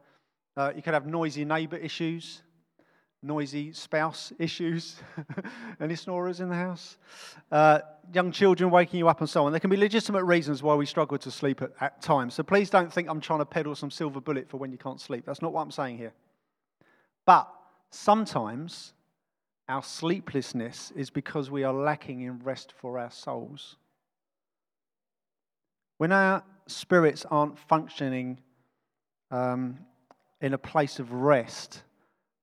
Uh, 0.55 0.71
you 0.75 0.81
could 0.81 0.93
have 0.93 1.05
noisy 1.05 1.45
neighbour 1.45 1.77
issues, 1.77 2.41
noisy 3.21 3.71
spouse 3.71 4.31
issues. 4.39 4.97
Any 5.79 5.95
snorers 5.95 6.39
in 6.39 6.49
the 6.49 6.55
house? 6.55 6.97
Uh, 7.51 7.79
young 8.13 8.31
children 8.31 8.69
waking 8.69 8.99
you 8.99 9.07
up 9.07 9.19
and 9.19 9.29
so 9.29 9.45
on. 9.45 9.51
There 9.51 9.59
can 9.59 9.69
be 9.69 9.77
legitimate 9.77 10.23
reasons 10.23 10.61
why 10.63 10.75
we 10.75 10.85
struggle 10.85 11.17
to 11.17 11.31
sleep 11.31 11.61
at, 11.61 11.71
at 11.81 12.01
times. 12.01 12.33
So 12.35 12.43
please 12.43 12.69
don't 12.69 12.91
think 12.91 13.09
I'm 13.09 13.21
trying 13.21 13.39
to 13.39 13.45
peddle 13.45 13.75
some 13.75 13.91
silver 13.91 14.21
bullet 14.21 14.49
for 14.49 14.57
when 14.57 14.71
you 14.71 14.77
can't 14.77 15.01
sleep. 15.01 15.25
That's 15.25 15.41
not 15.41 15.53
what 15.53 15.61
I'm 15.61 15.71
saying 15.71 15.97
here. 15.97 16.13
But 17.25 17.51
sometimes 17.89 18.93
our 19.67 19.83
sleeplessness 19.83 20.91
is 20.95 21.09
because 21.09 21.51
we 21.51 21.63
are 21.63 21.73
lacking 21.73 22.21
in 22.21 22.39
rest 22.39 22.73
for 22.77 22.97
our 22.97 23.11
souls. 23.11 23.75
When 25.97 26.11
our 26.11 26.43
spirits 26.67 27.25
aren't 27.29 27.57
functioning 27.57 28.39
um, 29.31 29.79
in 30.39 30.53
a 30.53 30.57
place 30.57 30.99
of 30.99 31.11
rest, 31.11 31.83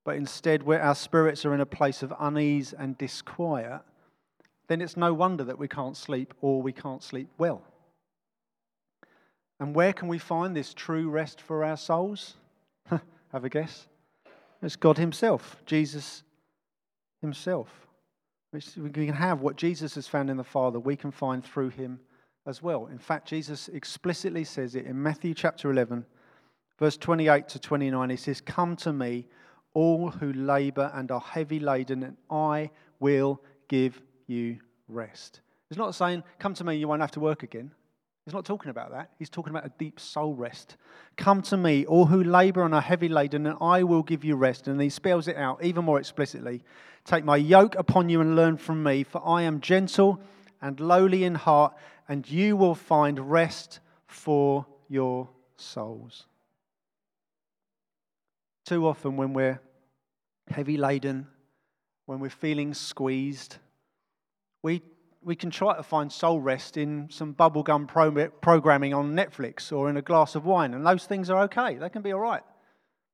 but 0.05 0.17
instead 0.17 0.63
where 0.63 0.83
our 0.83 0.95
spirits 0.95 1.45
are 1.45 1.55
in 1.55 1.61
a 1.61 1.67
place 1.67 2.03
of 2.03 2.13
unease 2.21 2.73
and 2.73 2.97
disquiet, 2.99 3.81
then 4.69 4.81
it's 4.81 4.97
no 4.97 5.13
wonder 5.13 5.45
that 5.45 5.59
we 5.59 5.69
can't 5.69 5.97
sleep 5.97 6.35
or 6.41 6.63
we 6.63 6.73
can't 6.73 7.03
sleep 7.03 7.29
well. 7.39 7.63
And 9.61 9.75
where 9.75 9.93
can 9.93 10.09
we 10.09 10.19
find 10.19 10.55
this 10.55 10.75
true 10.75 11.09
rest 11.09 11.41
for 11.41 11.65
our 11.65 11.77
souls? 11.77 12.35
Have 12.91 13.45
a 13.45 13.49
guess. 13.49 13.87
It's 14.63 14.77
God 14.77 14.99
Himself, 14.99 15.57
Jesus 15.67 16.23
Himself. 17.21 17.69
We 18.53 18.91
can 18.91 19.15
have 19.15 19.41
what 19.41 19.57
Jesus 19.57 19.97
has 19.97 20.07
found 20.07 20.31
in 20.31 20.37
the 20.37 20.45
Father, 20.45 20.79
we 20.79 20.95
can 20.95 21.11
find 21.11 21.45
through 21.45 21.71
Him 21.71 21.99
as 22.47 22.63
well. 22.63 22.87
In 22.87 22.99
fact, 22.99 23.27
Jesus 23.27 23.69
explicitly 23.69 24.45
says 24.45 24.77
it 24.77 24.87
in 24.87 25.03
Matthew 25.03 25.35
chapter 25.35 25.71
11, 25.71 26.07
verse 26.79 26.97
28 26.97 27.49
to 27.49 27.59
29. 27.59 28.11
He 28.11 28.17
says, 28.17 28.41
Come 28.41 28.77
to 28.77 28.93
me, 28.93 29.27
all 29.75 30.11
who 30.11 30.33
labor 30.33 30.91
and 30.95 31.11
are 31.11 31.21
heavy 31.21 31.61
laden, 31.61 32.03
and 32.03 32.17
I 32.31 32.71
will 33.01 33.41
give 33.69 34.01
you 34.27 34.59
rest. 34.89 35.41
It's 35.71 35.79
not 35.79 35.95
saying, 35.95 36.23
Come 36.39 36.55
to 36.55 36.65
me, 36.65 36.77
you 36.77 36.89
won't 36.89 37.01
have 37.01 37.11
to 37.13 37.21
work 37.21 37.43
again. 37.43 37.73
He's 38.25 38.33
not 38.33 38.47
talking 38.47 38.71
about 38.71 38.93
that. 38.93 39.11
He's 39.19 39.29
talking 39.29 39.51
about 39.51 39.67
a 39.67 39.73
deep 39.77 40.01
soul 40.01 40.35
rest. 40.35 40.77
Come 41.19 41.43
to 41.43 41.59
me, 41.59 41.85
all 41.85 42.07
who 42.07 42.25
labor 42.25 42.65
and 42.65 42.75
are 42.75 42.81
heavy 42.81 43.09
laden, 43.09 43.47
and 43.47 43.59
I 43.61 43.83
will 43.83 44.03
give 44.03 44.25
you 44.25 44.35
rest. 44.37 44.67
And 44.67 44.81
he 44.81 44.89
spells 44.89 45.29
it 45.29 45.37
out 45.37 45.63
even 45.63 45.85
more 45.85 45.99
explicitly. 45.99 46.63
Take 47.05 47.25
my 47.25 47.37
yoke 47.37 47.75
upon 47.75 48.09
you 48.09 48.23
and 48.23 48.35
learn 48.35 48.57
from 48.57 48.83
me, 48.83 49.03
for 49.03 49.21
I 49.27 49.43
am 49.43 49.61
gentle 49.61 50.21
and 50.63 50.81
lowly 50.81 51.25
in 51.25 51.35
heart, 51.35 51.75
and 52.09 52.29
you 52.31 52.57
will 52.57 52.75
find 52.75 53.31
rest 53.31 53.81
for 54.07 54.65
your 54.89 55.29
souls. 55.57 56.27
Too 58.65 58.87
often, 58.87 59.17
when 59.17 59.35
we're 59.35 59.61
heavy 60.49 60.79
laden, 60.79 61.27
when 62.07 62.19
we're 62.19 62.31
feeling 62.31 62.73
squeezed, 62.73 63.59
we, 64.63 64.81
we 65.23 65.37
can 65.37 65.51
try 65.51 65.77
to 65.77 65.83
find 65.83 66.11
soul 66.11 66.41
rest 66.41 66.79
in 66.79 67.09
some 67.11 67.35
bubblegum 67.35 67.87
pro- 67.87 68.29
programming 68.29 68.95
on 68.95 69.15
Netflix 69.15 69.71
or 69.71 69.91
in 69.91 69.99
a 69.99 70.03
glass 70.03 70.35
of 70.35 70.47
wine, 70.47 70.73
and 70.73 70.87
those 70.87 71.05
things 71.05 71.29
are 71.29 71.43
okay. 71.43 71.77
They 71.77 71.91
can 71.91 72.01
be 72.01 72.13
all 72.13 72.21
right. 72.21 72.43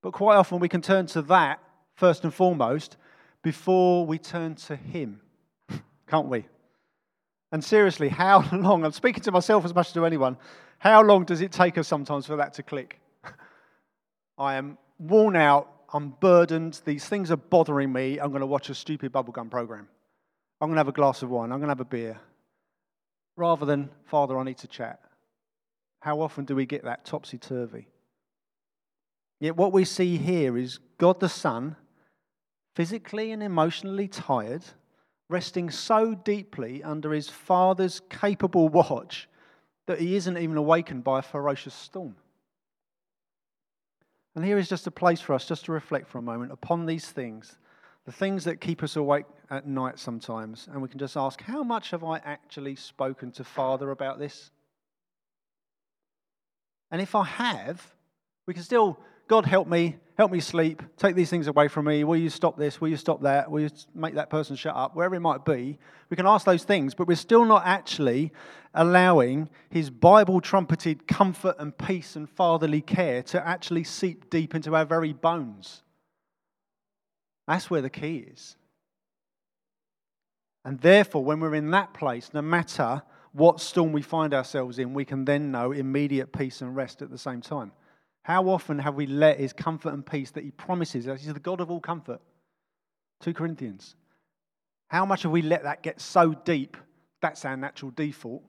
But 0.02 0.12
quite 0.12 0.36
often, 0.36 0.60
we 0.60 0.68
can 0.68 0.82
turn 0.82 1.06
to 1.06 1.22
that 1.22 1.60
first 1.96 2.22
and 2.22 2.32
foremost 2.32 2.96
before 3.42 4.06
we 4.06 4.18
turn 4.18 4.54
to 4.54 4.76
Him, 4.76 5.20
can't 6.06 6.28
we? 6.28 6.46
And 7.50 7.64
seriously, 7.64 8.08
how 8.08 8.48
long? 8.52 8.84
I'm 8.84 8.92
speaking 8.92 9.22
to 9.24 9.32
myself 9.32 9.64
as 9.64 9.74
much 9.74 9.88
as 9.88 9.92
to 9.94 10.06
anyone. 10.06 10.36
How 10.78 11.02
long 11.02 11.24
does 11.24 11.40
it 11.40 11.50
take 11.50 11.76
us 11.76 11.88
sometimes 11.88 12.26
for 12.26 12.36
that 12.36 12.54
to 12.54 12.62
click? 12.62 13.00
I 14.38 14.54
am 14.54 14.78
worn 15.00 15.34
out. 15.34 15.72
I'm 15.92 16.10
burdened. 16.20 16.80
These 16.84 17.06
things 17.06 17.30
are 17.30 17.36
bothering 17.36 17.92
me. 17.92 18.18
I'm 18.18 18.30
going 18.30 18.40
to 18.40 18.46
watch 18.46 18.70
a 18.70 18.74
stupid 18.74 19.12
bubblegum 19.12 19.50
program. 19.50 19.88
I'm 20.60 20.68
going 20.68 20.76
to 20.76 20.80
have 20.80 20.88
a 20.88 20.92
glass 20.92 21.22
of 21.22 21.30
wine. 21.30 21.50
I'm 21.50 21.58
going 21.58 21.68
to 21.68 21.72
have 21.72 21.80
a 21.80 21.84
beer. 21.84 22.20
Rather 23.36 23.66
than, 23.66 23.90
Father, 24.04 24.38
I 24.38 24.44
need 24.44 24.58
to 24.58 24.68
chat. 24.68 25.00
How 26.00 26.20
often 26.20 26.44
do 26.44 26.54
we 26.54 26.66
get 26.66 26.84
that 26.84 27.04
topsy 27.04 27.38
turvy? 27.38 27.88
Yet 29.40 29.56
what 29.56 29.72
we 29.72 29.84
see 29.84 30.18
here 30.18 30.56
is 30.56 30.78
God 30.98 31.18
the 31.18 31.28
Son, 31.28 31.76
physically 32.76 33.32
and 33.32 33.42
emotionally 33.42 34.06
tired, 34.06 34.62
resting 35.28 35.70
so 35.70 36.14
deeply 36.14 36.82
under 36.82 37.12
his 37.12 37.28
Father's 37.28 38.00
capable 38.10 38.68
watch 38.68 39.28
that 39.86 39.98
he 39.98 40.14
isn't 40.14 40.38
even 40.38 40.56
awakened 40.56 41.04
by 41.04 41.20
a 41.20 41.22
ferocious 41.22 41.74
storm. 41.74 42.16
And 44.34 44.44
here 44.44 44.58
is 44.58 44.68
just 44.68 44.86
a 44.86 44.92
place 44.92 45.20
for 45.20 45.34
us 45.34 45.46
just 45.46 45.64
to 45.64 45.72
reflect 45.72 46.08
for 46.08 46.18
a 46.18 46.22
moment 46.22 46.52
upon 46.52 46.86
these 46.86 47.06
things, 47.06 47.56
the 48.06 48.12
things 48.12 48.44
that 48.44 48.60
keep 48.60 48.82
us 48.82 48.96
awake 48.96 49.26
at 49.50 49.66
night 49.66 49.98
sometimes. 49.98 50.68
And 50.70 50.80
we 50.80 50.88
can 50.88 50.98
just 50.98 51.16
ask, 51.16 51.40
how 51.42 51.62
much 51.62 51.90
have 51.90 52.04
I 52.04 52.18
actually 52.18 52.76
spoken 52.76 53.32
to 53.32 53.44
Father 53.44 53.90
about 53.90 54.18
this? 54.18 54.50
And 56.90 57.00
if 57.00 57.14
I 57.14 57.24
have, 57.24 57.94
we 58.46 58.54
can 58.54 58.62
still, 58.62 58.98
God 59.28 59.46
help 59.46 59.68
me, 59.68 59.96
help 60.20 60.30
me 60.30 60.38
sleep, 60.38 60.82
take 60.98 61.16
these 61.16 61.30
things 61.30 61.46
away 61.46 61.66
from 61.66 61.86
me. 61.86 62.04
Will 62.04 62.14
you 62.14 62.28
stop 62.28 62.58
this? 62.58 62.78
Will 62.78 62.88
you 62.88 62.98
stop 62.98 63.22
that? 63.22 63.50
Will 63.50 63.60
you 63.60 63.70
make 63.94 64.16
that 64.16 64.28
person 64.28 64.54
shut 64.54 64.76
up? 64.76 64.94
Wherever 64.94 65.14
it 65.14 65.20
might 65.20 65.46
be, 65.46 65.78
we 66.10 66.14
can 66.14 66.26
ask 66.26 66.44
those 66.44 66.62
things, 66.62 66.92
but 66.92 67.08
we're 67.08 67.16
still 67.16 67.46
not 67.46 67.62
actually 67.64 68.30
allowing 68.74 69.48
his 69.70 69.88
Bible 69.88 70.42
trumpeted 70.42 71.08
comfort 71.08 71.56
and 71.58 71.76
peace 71.78 72.16
and 72.16 72.28
fatherly 72.28 72.82
care 72.82 73.22
to 73.22 73.48
actually 73.48 73.82
seep 73.82 74.28
deep 74.28 74.54
into 74.54 74.76
our 74.76 74.84
very 74.84 75.14
bones. 75.14 75.84
That's 77.48 77.70
where 77.70 77.80
the 77.80 77.88
key 77.88 78.18
is. 78.30 78.56
And 80.66 80.80
therefore, 80.80 81.24
when 81.24 81.40
we're 81.40 81.54
in 81.54 81.70
that 81.70 81.94
place, 81.94 82.28
no 82.34 82.42
matter 82.42 83.00
what 83.32 83.58
storm 83.58 83.92
we 83.92 84.02
find 84.02 84.34
ourselves 84.34 84.78
in, 84.78 84.92
we 84.92 85.06
can 85.06 85.24
then 85.24 85.50
know 85.50 85.72
immediate 85.72 86.30
peace 86.30 86.60
and 86.60 86.76
rest 86.76 87.00
at 87.00 87.08
the 87.08 87.16
same 87.16 87.40
time. 87.40 87.72
How 88.22 88.48
often 88.48 88.78
have 88.78 88.94
we 88.94 89.06
let 89.06 89.38
his 89.40 89.52
comfort 89.52 89.92
and 89.92 90.04
peace 90.04 90.30
that 90.32 90.44
he 90.44 90.50
promises 90.50 91.08
us? 91.08 91.22
He's 91.22 91.32
the 91.32 91.40
God 91.40 91.60
of 91.60 91.70
all 91.70 91.80
comfort. 91.80 92.20
2 93.20 93.34
Corinthians. 93.34 93.96
How 94.88 95.06
much 95.06 95.22
have 95.22 95.32
we 95.32 95.42
let 95.42 95.62
that 95.62 95.82
get 95.82 96.00
so 96.00 96.34
deep? 96.34 96.76
That's 97.20 97.44
our 97.44 97.56
natural 97.56 97.92
default 97.92 98.42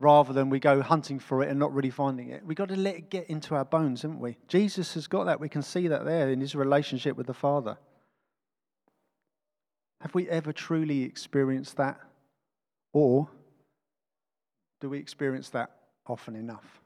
rather 0.00 0.32
than 0.32 0.48
we 0.48 0.58
go 0.58 0.80
hunting 0.80 1.18
for 1.18 1.42
it 1.42 1.50
and 1.50 1.58
not 1.58 1.74
really 1.74 1.90
finding 1.90 2.30
it. 2.30 2.44
We've 2.44 2.56
got 2.56 2.70
to 2.70 2.76
let 2.76 2.96
it 2.96 3.10
get 3.10 3.28
into 3.28 3.54
our 3.54 3.66
bones, 3.66 4.02
haven't 4.02 4.18
we? 4.18 4.38
Jesus 4.48 4.94
has 4.94 5.06
got 5.06 5.24
that. 5.24 5.38
We 5.38 5.50
can 5.50 5.62
see 5.62 5.88
that 5.88 6.06
there 6.06 6.30
in 6.30 6.40
his 6.40 6.54
relationship 6.54 7.16
with 7.16 7.26
the 7.26 7.34
Father. 7.34 7.76
Have 10.00 10.14
we 10.14 10.26
ever 10.30 10.54
truly 10.54 11.02
experienced 11.02 11.76
that? 11.76 12.00
Or 12.94 13.28
do 14.80 14.88
we 14.88 14.98
experience 14.98 15.50
that 15.50 15.70
often 16.06 16.34
enough? 16.34 16.79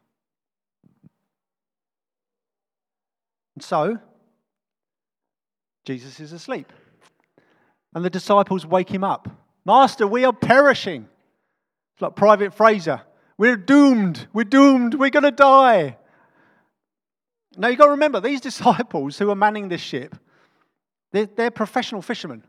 And 3.54 3.62
so, 3.62 3.98
Jesus 5.84 6.20
is 6.20 6.32
asleep. 6.32 6.72
And 7.94 8.04
the 8.04 8.10
disciples 8.10 8.66
wake 8.66 8.88
him 8.90 9.04
up. 9.04 9.28
Master, 9.64 10.06
we 10.06 10.24
are 10.24 10.32
perishing. 10.32 11.08
It's 11.94 12.02
like 12.02 12.16
Private 12.16 12.54
Frazer. 12.54 13.02
We're 13.38 13.56
doomed. 13.56 14.26
We're 14.32 14.44
doomed. 14.44 14.94
We're 14.94 15.10
going 15.10 15.24
to 15.24 15.30
die. 15.30 15.96
Now, 17.56 17.68
you've 17.68 17.78
got 17.78 17.86
to 17.86 17.92
remember, 17.92 18.20
these 18.20 18.40
disciples 18.50 19.18
who 19.18 19.30
are 19.30 19.36
manning 19.36 19.68
this 19.68 19.80
ship, 19.80 20.16
they're, 21.12 21.26
they're 21.26 21.50
professional 21.50 22.02
fishermen. 22.02 22.42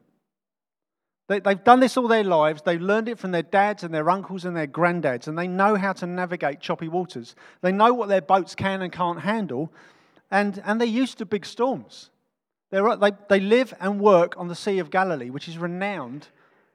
They, 1.27 1.39
they've 1.39 1.63
done 1.63 1.79
this 1.79 1.97
all 1.97 2.07
their 2.07 2.23
lives. 2.23 2.61
They've 2.63 2.81
learned 2.81 3.09
it 3.09 3.19
from 3.19 3.31
their 3.31 3.43
dads 3.43 3.83
and 3.83 3.93
their 3.93 4.09
uncles 4.09 4.45
and 4.45 4.55
their 4.55 4.67
granddads, 4.67 5.27
and 5.27 5.37
they 5.37 5.47
know 5.47 5.75
how 5.75 5.93
to 5.93 6.05
navigate 6.05 6.59
choppy 6.59 6.87
waters. 6.87 7.35
They 7.61 7.71
know 7.71 7.93
what 7.93 8.09
their 8.09 8.21
boats 8.21 8.53
can 8.53 8.81
and 8.81 8.91
can't 8.91 9.21
handle, 9.21 9.71
and, 10.31 10.61
and 10.65 10.79
they're 10.79 10.87
used 10.87 11.17
to 11.19 11.25
big 11.25 11.45
storms. 11.45 12.09
They're, 12.71 12.95
they, 12.97 13.11
they 13.29 13.39
live 13.39 13.73
and 13.79 13.99
work 13.99 14.35
on 14.37 14.47
the 14.47 14.55
Sea 14.55 14.79
of 14.79 14.89
Galilee, 14.89 15.29
which 15.29 15.47
is 15.47 15.57
renowned 15.57 16.27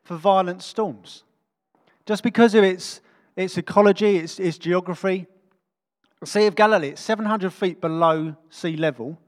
for 0.04 0.16
violent 0.16 0.62
storms. 0.62 1.24
Just 2.06 2.22
because 2.22 2.54
of 2.54 2.64
its, 2.64 3.00
its 3.36 3.58
ecology, 3.58 4.16
its, 4.16 4.38
its 4.38 4.58
geography, 4.58 5.26
the 6.20 6.26
Sea 6.26 6.46
of 6.46 6.54
Galilee, 6.54 6.88
it's 6.88 7.00
700 7.00 7.52
feet 7.52 7.80
below 7.80 8.36
sea 8.50 8.76
level, 8.76 9.18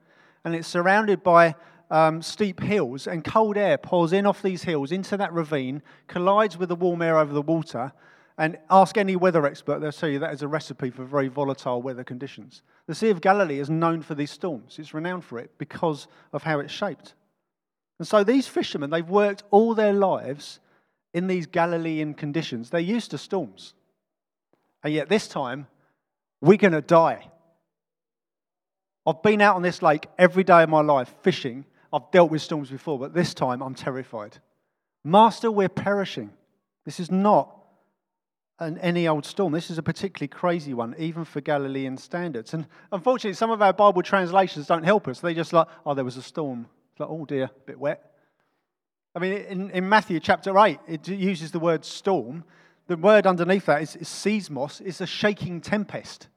and 0.44 0.54
it's 0.54 0.68
surrounded 0.68 1.22
by 1.22 1.54
um, 1.90 2.22
steep 2.22 2.60
hills, 2.60 3.06
and 3.06 3.22
cold 3.22 3.56
air 3.56 3.76
pours 3.76 4.12
in 4.12 4.26
off 4.26 4.40
these 4.40 4.62
hills 4.62 4.92
into 4.92 5.16
that 5.18 5.32
ravine, 5.32 5.82
collides 6.08 6.56
with 6.56 6.70
the 6.70 6.74
warm 6.74 7.02
air 7.02 7.18
over 7.18 7.32
the 7.32 7.42
water, 7.42 7.92
and 8.38 8.58
ask 8.70 8.96
any 8.96 9.16
weather 9.16 9.44
expert, 9.46 9.80
they'll 9.80 9.92
tell 9.92 10.08
you 10.08 10.18
that 10.20 10.32
is 10.32 10.42
a 10.42 10.48
recipe 10.48 10.90
for 10.90 11.04
very 11.04 11.28
volatile 11.28 11.82
weather 11.82 12.04
conditions. 12.04 12.62
The 12.86 12.94
Sea 12.94 13.10
of 13.10 13.20
Galilee 13.20 13.58
is 13.58 13.68
known 13.68 14.02
for 14.02 14.14
these 14.14 14.30
storms. 14.30 14.78
It's 14.78 14.94
renowned 14.94 15.24
for 15.24 15.38
it 15.38 15.50
because 15.58 16.06
of 16.32 16.42
how 16.42 16.60
it's 16.60 16.72
shaped. 16.72 17.14
And 17.98 18.08
so 18.08 18.24
these 18.24 18.48
fishermen, 18.48 18.90
they've 18.90 19.08
worked 19.08 19.44
all 19.50 19.74
their 19.74 19.92
lives 19.92 20.60
in 21.14 21.26
these 21.26 21.46
Galilean 21.46 22.14
conditions. 22.14 22.70
They're 22.70 22.80
used 22.80 23.10
to 23.10 23.18
storms. 23.18 23.74
And 24.82 24.92
yet 24.92 25.08
this 25.08 25.28
time, 25.28 25.66
we're 26.40 26.56
going 26.56 26.72
to 26.72 26.80
die. 26.80 27.28
I've 29.06 29.22
been 29.22 29.40
out 29.40 29.56
on 29.56 29.62
this 29.62 29.82
lake 29.82 30.06
every 30.18 30.44
day 30.44 30.62
of 30.62 30.68
my 30.68 30.80
life 30.80 31.14
fishing. 31.22 31.64
I've 31.92 32.10
dealt 32.10 32.30
with 32.30 32.42
storms 32.42 32.70
before, 32.70 32.98
but 32.98 33.14
this 33.14 33.34
time 33.34 33.62
I'm 33.62 33.74
terrified. 33.74 34.38
Master, 35.04 35.50
we're 35.50 35.68
perishing. 35.68 36.30
This 36.84 36.98
is 36.98 37.10
not 37.10 37.61
an, 38.62 38.78
any 38.78 39.08
old 39.08 39.26
storm. 39.26 39.52
This 39.52 39.70
is 39.70 39.78
a 39.78 39.82
particularly 39.82 40.28
crazy 40.28 40.74
one, 40.74 40.94
even 40.98 41.24
for 41.24 41.40
Galilean 41.40 41.96
standards. 41.96 42.54
And 42.54 42.66
unfortunately, 42.90 43.34
some 43.34 43.50
of 43.50 43.60
our 43.62 43.72
Bible 43.72 44.02
translations 44.02 44.66
don't 44.66 44.84
help 44.84 45.08
us. 45.08 45.20
They 45.20 45.34
just 45.34 45.52
like, 45.52 45.66
oh, 45.84 45.94
there 45.94 46.04
was 46.04 46.16
a 46.16 46.22
storm. 46.22 46.66
It's 46.92 47.00
like, 47.00 47.10
oh 47.10 47.24
dear, 47.24 47.44
a 47.44 47.60
bit 47.66 47.78
wet. 47.78 48.12
I 49.14 49.18
mean, 49.18 49.32
in, 49.32 49.70
in 49.70 49.88
Matthew 49.88 50.20
chapter 50.20 50.58
8, 50.58 50.78
it 50.86 51.08
uses 51.08 51.50
the 51.50 51.58
word 51.58 51.84
storm. 51.84 52.44
The 52.86 52.96
word 52.96 53.26
underneath 53.26 53.66
that 53.66 53.82
is, 53.82 53.96
is 53.96 54.08
seismos, 54.08 54.80
it's 54.80 55.00
a 55.00 55.06
shaking 55.06 55.60
tempest. 55.60 56.28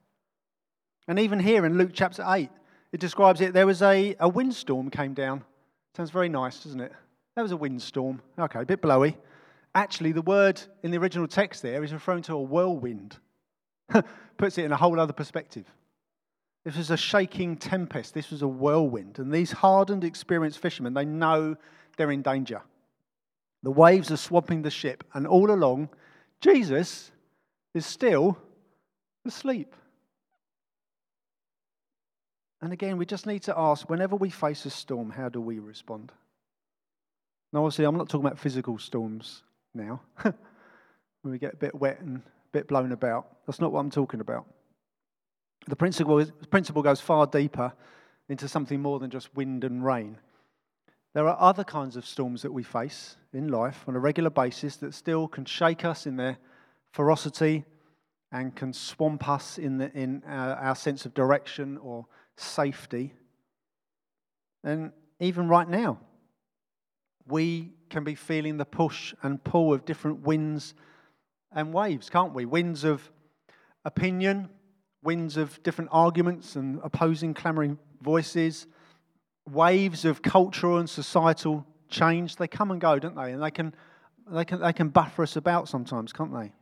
And 1.08 1.18
even 1.18 1.38
here 1.38 1.64
in 1.64 1.78
Luke 1.78 1.90
chapter 1.92 2.24
8, 2.26 2.50
it 2.92 3.00
describes 3.00 3.40
it 3.40 3.52
there 3.52 3.66
was 3.66 3.82
a, 3.82 4.16
a 4.20 4.28
windstorm 4.28 4.90
came 4.90 5.14
down. 5.14 5.44
Sounds 5.96 6.10
very 6.10 6.28
nice, 6.28 6.62
doesn't 6.62 6.80
it? 6.80 6.92
There 7.34 7.44
was 7.44 7.52
a 7.52 7.56
windstorm. 7.56 8.20
Okay, 8.38 8.60
a 8.60 8.66
bit 8.66 8.82
blowy. 8.82 9.16
Actually, 9.76 10.12
the 10.12 10.22
word 10.22 10.58
in 10.82 10.90
the 10.90 10.96
original 10.96 11.28
text 11.28 11.60
there 11.60 11.84
is 11.84 11.92
referring 11.92 12.22
to 12.22 12.32
a 12.32 12.40
whirlwind. 12.40 13.18
Puts 14.38 14.56
it 14.56 14.64
in 14.64 14.72
a 14.72 14.76
whole 14.76 14.98
other 14.98 15.12
perspective. 15.12 15.66
This 16.64 16.78
was 16.78 16.90
a 16.90 16.96
shaking 16.96 17.58
tempest. 17.58 18.14
This 18.14 18.30
was 18.30 18.40
a 18.40 18.48
whirlwind. 18.48 19.18
And 19.18 19.30
these 19.30 19.52
hardened, 19.52 20.02
experienced 20.02 20.60
fishermen, 20.60 20.94
they 20.94 21.04
know 21.04 21.56
they're 21.98 22.10
in 22.10 22.22
danger. 22.22 22.62
The 23.64 23.70
waves 23.70 24.10
are 24.10 24.16
swamping 24.16 24.62
the 24.62 24.70
ship, 24.70 25.04
and 25.12 25.26
all 25.26 25.50
along, 25.50 25.90
Jesus 26.40 27.10
is 27.74 27.84
still 27.84 28.38
asleep. 29.26 29.76
And 32.62 32.72
again, 32.72 32.96
we 32.96 33.04
just 33.04 33.26
need 33.26 33.42
to 33.42 33.54
ask 33.54 33.90
whenever 33.90 34.16
we 34.16 34.30
face 34.30 34.64
a 34.64 34.70
storm, 34.70 35.10
how 35.10 35.28
do 35.28 35.42
we 35.42 35.58
respond? 35.58 36.12
Now, 37.52 37.66
obviously, 37.66 37.84
I'm 37.84 37.98
not 37.98 38.08
talking 38.08 38.26
about 38.26 38.38
physical 38.38 38.78
storms 38.78 39.42
now, 39.76 40.00
when 40.22 40.34
we 41.32 41.38
get 41.38 41.54
a 41.54 41.56
bit 41.56 41.74
wet 41.74 42.00
and 42.00 42.18
a 42.18 42.22
bit 42.52 42.68
blown 42.68 42.92
about. 42.92 43.26
That's 43.46 43.60
not 43.60 43.72
what 43.72 43.80
I'm 43.80 43.90
talking 43.90 44.20
about. 44.20 44.46
The 45.68 45.76
principle, 45.76 46.18
is, 46.18 46.32
principle 46.50 46.82
goes 46.82 47.00
far 47.00 47.26
deeper 47.26 47.72
into 48.28 48.48
something 48.48 48.80
more 48.80 48.98
than 48.98 49.10
just 49.10 49.34
wind 49.34 49.64
and 49.64 49.84
rain. 49.84 50.18
There 51.14 51.28
are 51.28 51.40
other 51.40 51.64
kinds 51.64 51.96
of 51.96 52.06
storms 52.06 52.42
that 52.42 52.52
we 52.52 52.62
face 52.62 53.16
in 53.32 53.48
life 53.48 53.84
on 53.86 53.96
a 53.96 53.98
regular 53.98 54.30
basis 54.30 54.76
that 54.76 54.94
still 54.94 55.28
can 55.28 55.44
shake 55.44 55.84
us 55.84 56.06
in 56.06 56.16
their 56.16 56.38
ferocity 56.92 57.64
and 58.32 58.54
can 58.54 58.72
swamp 58.72 59.28
us 59.28 59.58
in, 59.58 59.78
the, 59.78 59.90
in 59.96 60.22
our, 60.26 60.56
our 60.56 60.74
sense 60.74 61.06
of 61.06 61.14
direction 61.14 61.78
or 61.78 62.06
safety. 62.36 63.14
And 64.62 64.92
even 65.20 65.48
right 65.48 65.68
now, 65.68 66.00
we 67.28 67.72
can 67.90 68.04
be 68.04 68.14
feeling 68.14 68.56
the 68.56 68.64
push 68.64 69.14
and 69.22 69.42
pull 69.42 69.72
of 69.72 69.84
different 69.84 70.20
winds 70.20 70.74
and 71.52 71.72
waves, 71.72 72.10
can't 72.10 72.34
we? 72.34 72.44
Winds 72.44 72.84
of 72.84 73.10
opinion, 73.84 74.48
winds 75.02 75.36
of 75.36 75.62
different 75.62 75.90
arguments 75.92 76.56
and 76.56 76.80
opposing, 76.82 77.34
clamoring 77.34 77.78
voices, 78.02 78.66
waves 79.50 80.04
of 80.04 80.22
cultural 80.22 80.78
and 80.78 80.90
societal 80.90 81.66
change. 81.88 82.36
They 82.36 82.48
come 82.48 82.70
and 82.70 82.80
go, 82.80 82.98
don't 82.98 83.14
they? 83.14 83.32
And 83.32 83.42
they 83.42 83.50
can, 83.50 83.74
they 84.28 84.44
can, 84.44 84.60
they 84.60 84.72
can 84.72 84.88
buffer 84.88 85.22
us 85.22 85.36
about 85.36 85.68
sometimes, 85.68 86.12
can't 86.12 86.32
they? 86.32 86.52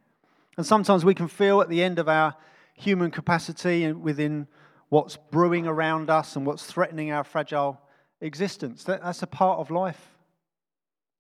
And 0.57 0.65
sometimes 0.65 1.05
we 1.05 1.15
can 1.15 1.29
feel 1.29 1.61
at 1.61 1.69
the 1.69 1.83
end 1.83 1.99
of 1.99 2.09
our 2.09 2.35
human 2.75 3.11
capacity 3.11 3.85
and 3.85 4.03
within 4.03 4.47
what's 4.89 5.17
brewing 5.17 5.67
around 5.67 6.11
us 6.11 6.37
and 6.37 6.47
what's 6.47 6.65
threatening 6.65 7.11
our 7.11 7.25
fragile 7.25 7.81
existence. 8.21 8.85
That, 8.85 9.03
that's 9.03 9.23
a 9.23 9.27
part 9.27 9.59
of 9.59 9.71
life 9.71 10.14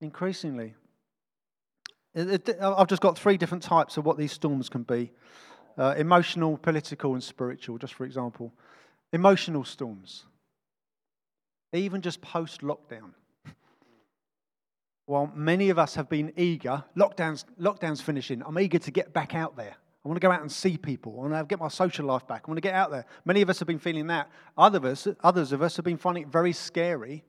increasingly. 0.05 0.75
It, 2.15 2.49
it, 2.49 2.59
I've 2.61 2.87
just 2.87 3.03
got 3.03 3.19
three 3.19 3.37
different 3.37 3.63
types 3.63 3.97
of 3.97 4.05
what 4.07 4.17
these 4.17 4.33
storms 4.33 4.69
can 4.69 4.85
be 4.85 5.11
uh, 5.77 5.95
emotional, 5.99 6.57
political, 6.57 7.15
and 7.15 7.23
spiritual, 7.23 7.79
just 7.79 7.95
for 7.95 8.05
example. 8.05 8.53
Emotional 9.13 9.65
storms, 9.65 10.25
even 11.73 12.01
just 12.01 12.21
post 12.21 12.61
lockdown. 12.61 13.11
While 15.07 15.31
many 15.35 15.69
of 15.71 15.79
us 15.79 15.97
have 15.97 16.09
been 16.09 16.33
eager, 16.37 16.83
lockdown's, 16.97 17.45
lockdown's 17.61 18.01
finishing, 18.01 18.43
I'm 18.47 18.59
eager 18.59 18.79
to 18.79 18.91
get 18.91 19.13
back 19.13 19.35
out 19.35 19.57
there. 19.57 19.75
I 20.05 20.09
want 20.09 20.17
to 20.17 20.27
go 20.27 20.31
out 20.31 20.41
and 20.41 20.51
see 20.51 20.77
people. 20.77 21.15
I 21.19 21.29
want 21.29 21.35
to 21.35 21.45
get 21.45 21.59
my 21.59 21.69
social 21.69 22.07
life 22.07 22.27
back. 22.27 22.43
I 22.45 22.51
want 22.51 22.59
to 22.59 22.63
get 22.63 22.75
out 22.75 22.91
there. 22.91 23.07
Many 23.25 23.43
of 23.43 23.51
us 23.51 23.59
have 23.59 23.69
been 23.69 23.79
feeling 23.79 24.07
that. 24.09 24.31
Other 24.57 24.79
of 24.79 24.85
us, 24.85 25.09
others 25.23 25.53
of 25.53 25.63
us 25.63 25.77
have 25.77 25.85
been 25.85 25.99
finding 25.99 26.25
it 26.25 26.29
very 26.29 26.53
scary 26.53 27.25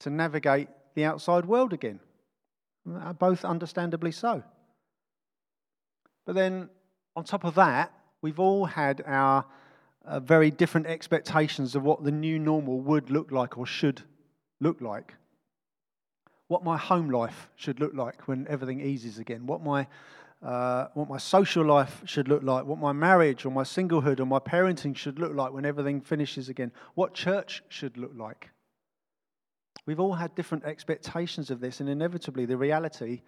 to 0.00 0.10
navigate 0.10 0.68
the 0.94 1.04
outside 1.04 1.44
world 1.44 1.72
again. 1.72 2.00
Uh, 2.88 3.12
both 3.14 3.44
understandably 3.44 4.12
so. 4.12 4.42
But 6.26 6.34
then, 6.34 6.68
on 7.16 7.24
top 7.24 7.44
of 7.44 7.54
that, 7.54 7.92
we've 8.20 8.40
all 8.40 8.66
had 8.66 9.02
our 9.06 9.44
uh, 10.04 10.20
very 10.20 10.50
different 10.50 10.86
expectations 10.86 11.74
of 11.74 11.82
what 11.82 12.04
the 12.04 12.10
new 12.10 12.38
normal 12.38 12.80
would 12.80 13.10
look 13.10 13.30
like 13.30 13.56
or 13.56 13.66
should 13.66 14.02
look 14.60 14.80
like. 14.80 15.14
What 16.48 16.62
my 16.62 16.76
home 16.76 17.08
life 17.08 17.48
should 17.56 17.80
look 17.80 17.94
like 17.94 18.28
when 18.28 18.46
everything 18.48 18.80
eases 18.80 19.18
again. 19.18 19.46
What 19.46 19.62
my, 19.62 19.86
uh, 20.42 20.88
what 20.92 21.08
my 21.08 21.16
social 21.16 21.64
life 21.64 22.02
should 22.04 22.28
look 22.28 22.42
like. 22.42 22.66
What 22.66 22.78
my 22.78 22.92
marriage 22.92 23.46
or 23.46 23.50
my 23.50 23.62
singlehood 23.62 24.20
or 24.20 24.26
my 24.26 24.40
parenting 24.40 24.94
should 24.94 25.18
look 25.18 25.34
like 25.34 25.52
when 25.52 25.64
everything 25.64 26.02
finishes 26.02 26.50
again. 26.50 26.70
What 26.94 27.14
church 27.14 27.62
should 27.68 27.96
look 27.96 28.12
like. 28.14 28.50
We've 29.86 30.00
all 30.00 30.14
had 30.14 30.34
different 30.34 30.64
expectations 30.64 31.50
of 31.50 31.60
this, 31.60 31.80
and 31.80 31.88
inevitably, 31.88 32.46
the 32.46 32.56
reality 32.56 33.22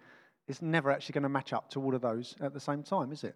is 0.47 0.61
never 0.61 0.89
actually 0.91 1.13
going 1.13 1.23
to 1.23 1.29
match 1.29 1.53
up 1.53 1.69
to 1.71 1.81
all 1.81 1.93
of 1.93 2.01
those 2.01 2.35
at 2.41 2.53
the 2.53 2.59
same 2.59 2.83
time, 2.83 3.11
is 3.11 3.23
it? 3.23 3.35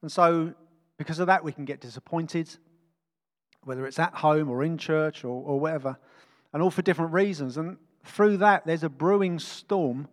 And 0.00 0.10
so, 0.10 0.54
because 0.96 1.18
of 1.18 1.26
that, 1.26 1.44
we 1.44 1.52
can 1.52 1.64
get 1.64 1.80
disappointed, 1.80 2.48
whether 3.64 3.86
it's 3.86 3.98
at 3.98 4.14
home 4.14 4.48
or 4.48 4.62
in 4.62 4.78
church 4.78 5.24
or, 5.24 5.42
or 5.42 5.60
whatever, 5.60 5.98
and 6.52 6.62
all 6.62 6.70
for 6.70 6.82
different 6.82 7.12
reasons. 7.12 7.56
And 7.56 7.76
through 8.04 8.38
that, 8.38 8.66
there's 8.66 8.84
a 8.84 8.88
brewing 8.88 9.38
storm 9.38 10.08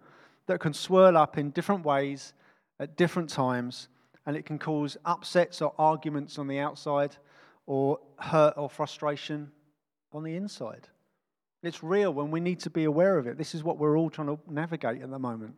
that 0.48 0.60
can 0.60 0.74
swirl 0.74 1.16
up 1.16 1.38
in 1.38 1.52
different 1.52 1.86
ways 1.86 2.34
at 2.80 2.98
different 2.98 3.30
times, 3.30 3.88
and 4.26 4.36
it 4.36 4.46
can 4.46 4.60
cause 4.60 4.98
upsets 5.06 5.62
or 5.62 5.74
arguments 5.78 6.38
on 6.38 6.48
the 6.48 6.60
outside, 6.60 7.16
or 7.68 8.00
hurt 8.18 8.56
or 8.58 8.70
frustration 8.70 9.52
on 10.12 10.24
the 10.24 10.36
inside. 10.36 10.88
It's 11.62 11.84
real 11.84 12.14
when 12.14 12.32
we 12.32 12.40
need 12.40 12.60
to 12.62 12.70
be 12.70 12.86
aware 12.86 13.18
of 13.18 13.28
it. 13.28 13.38
This 13.38 13.54
is 13.54 13.64
what 13.64 13.78
we're 13.78 13.98
all 13.98 14.10
trying 14.10 14.28
to 14.28 14.40
navigate 14.48 15.02
at 15.02 15.10
the 15.10 15.20
moment. 15.20 15.56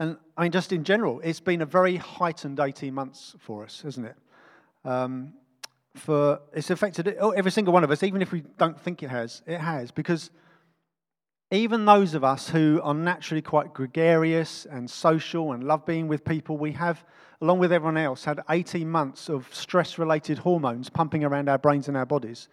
And 0.00 0.16
I 0.36 0.42
mean, 0.42 0.52
just 0.52 0.72
in 0.72 0.84
general, 0.84 1.20
it's 1.22 1.40
been 1.40 1.60
a 1.60 1.66
very 1.66 1.96
heightened 1.96 2.60
18 2.60 2.94
months 2.94 3.34
for 3.38 3.64
us, 3.64 3.82
hasn't 3.82 4.06
it? 4.06 4.16
Um, 4.84 5.34
for 5.94 6.40
it's 6.54 6.70
affected 6.70 7.08
every 7.08 7.50
single 7.50 7.74
one 7.74 7.84
of 7.84 7.90
us, 7.90 8.02
even 8.02 8.22
if 8.22 8.32
we 8.32 8.44
don't 8.56 8.80
think 8.80 9.02
it 9.02 9.10
has. 9.10 9.42
It 9.46 9.58
has 9.58 9.90
because 9.90 10.30
even 11.50 11.84
those 11.84 12.14
of 12.14 12.22
us 12.24 12.48
who 12.48 12.80
are 12.84 12.94
naturally 12.94 13.42
quite 13.42 13.74
gregarious 13.74 14.66
and 14.70 14.88
social 14.88 15.52
and 15.52 15.64
love 15.64 15.84
being 15.84 16.06
with 16.06 16.24
people, 16.24 16.56
we 16.58 16.72
have, 16.72 17.04
along 17.40 17.58
with 17.58 17.72
everyone 17.72 17.96
else, 17.96 18.24
had 18.24 18.40
18 18.50 18.88
months 18.88 19.28
of 19.28 19.48
stress-related 19.52 20.38
hormones 20.38 20.88
pumping 20.90 21.24
around 21.24 21.48
our 21.48 21.58
brains 21.58 21.88
and 21.88 21.96
our 21.96 22.06
bodies 22.06 22.48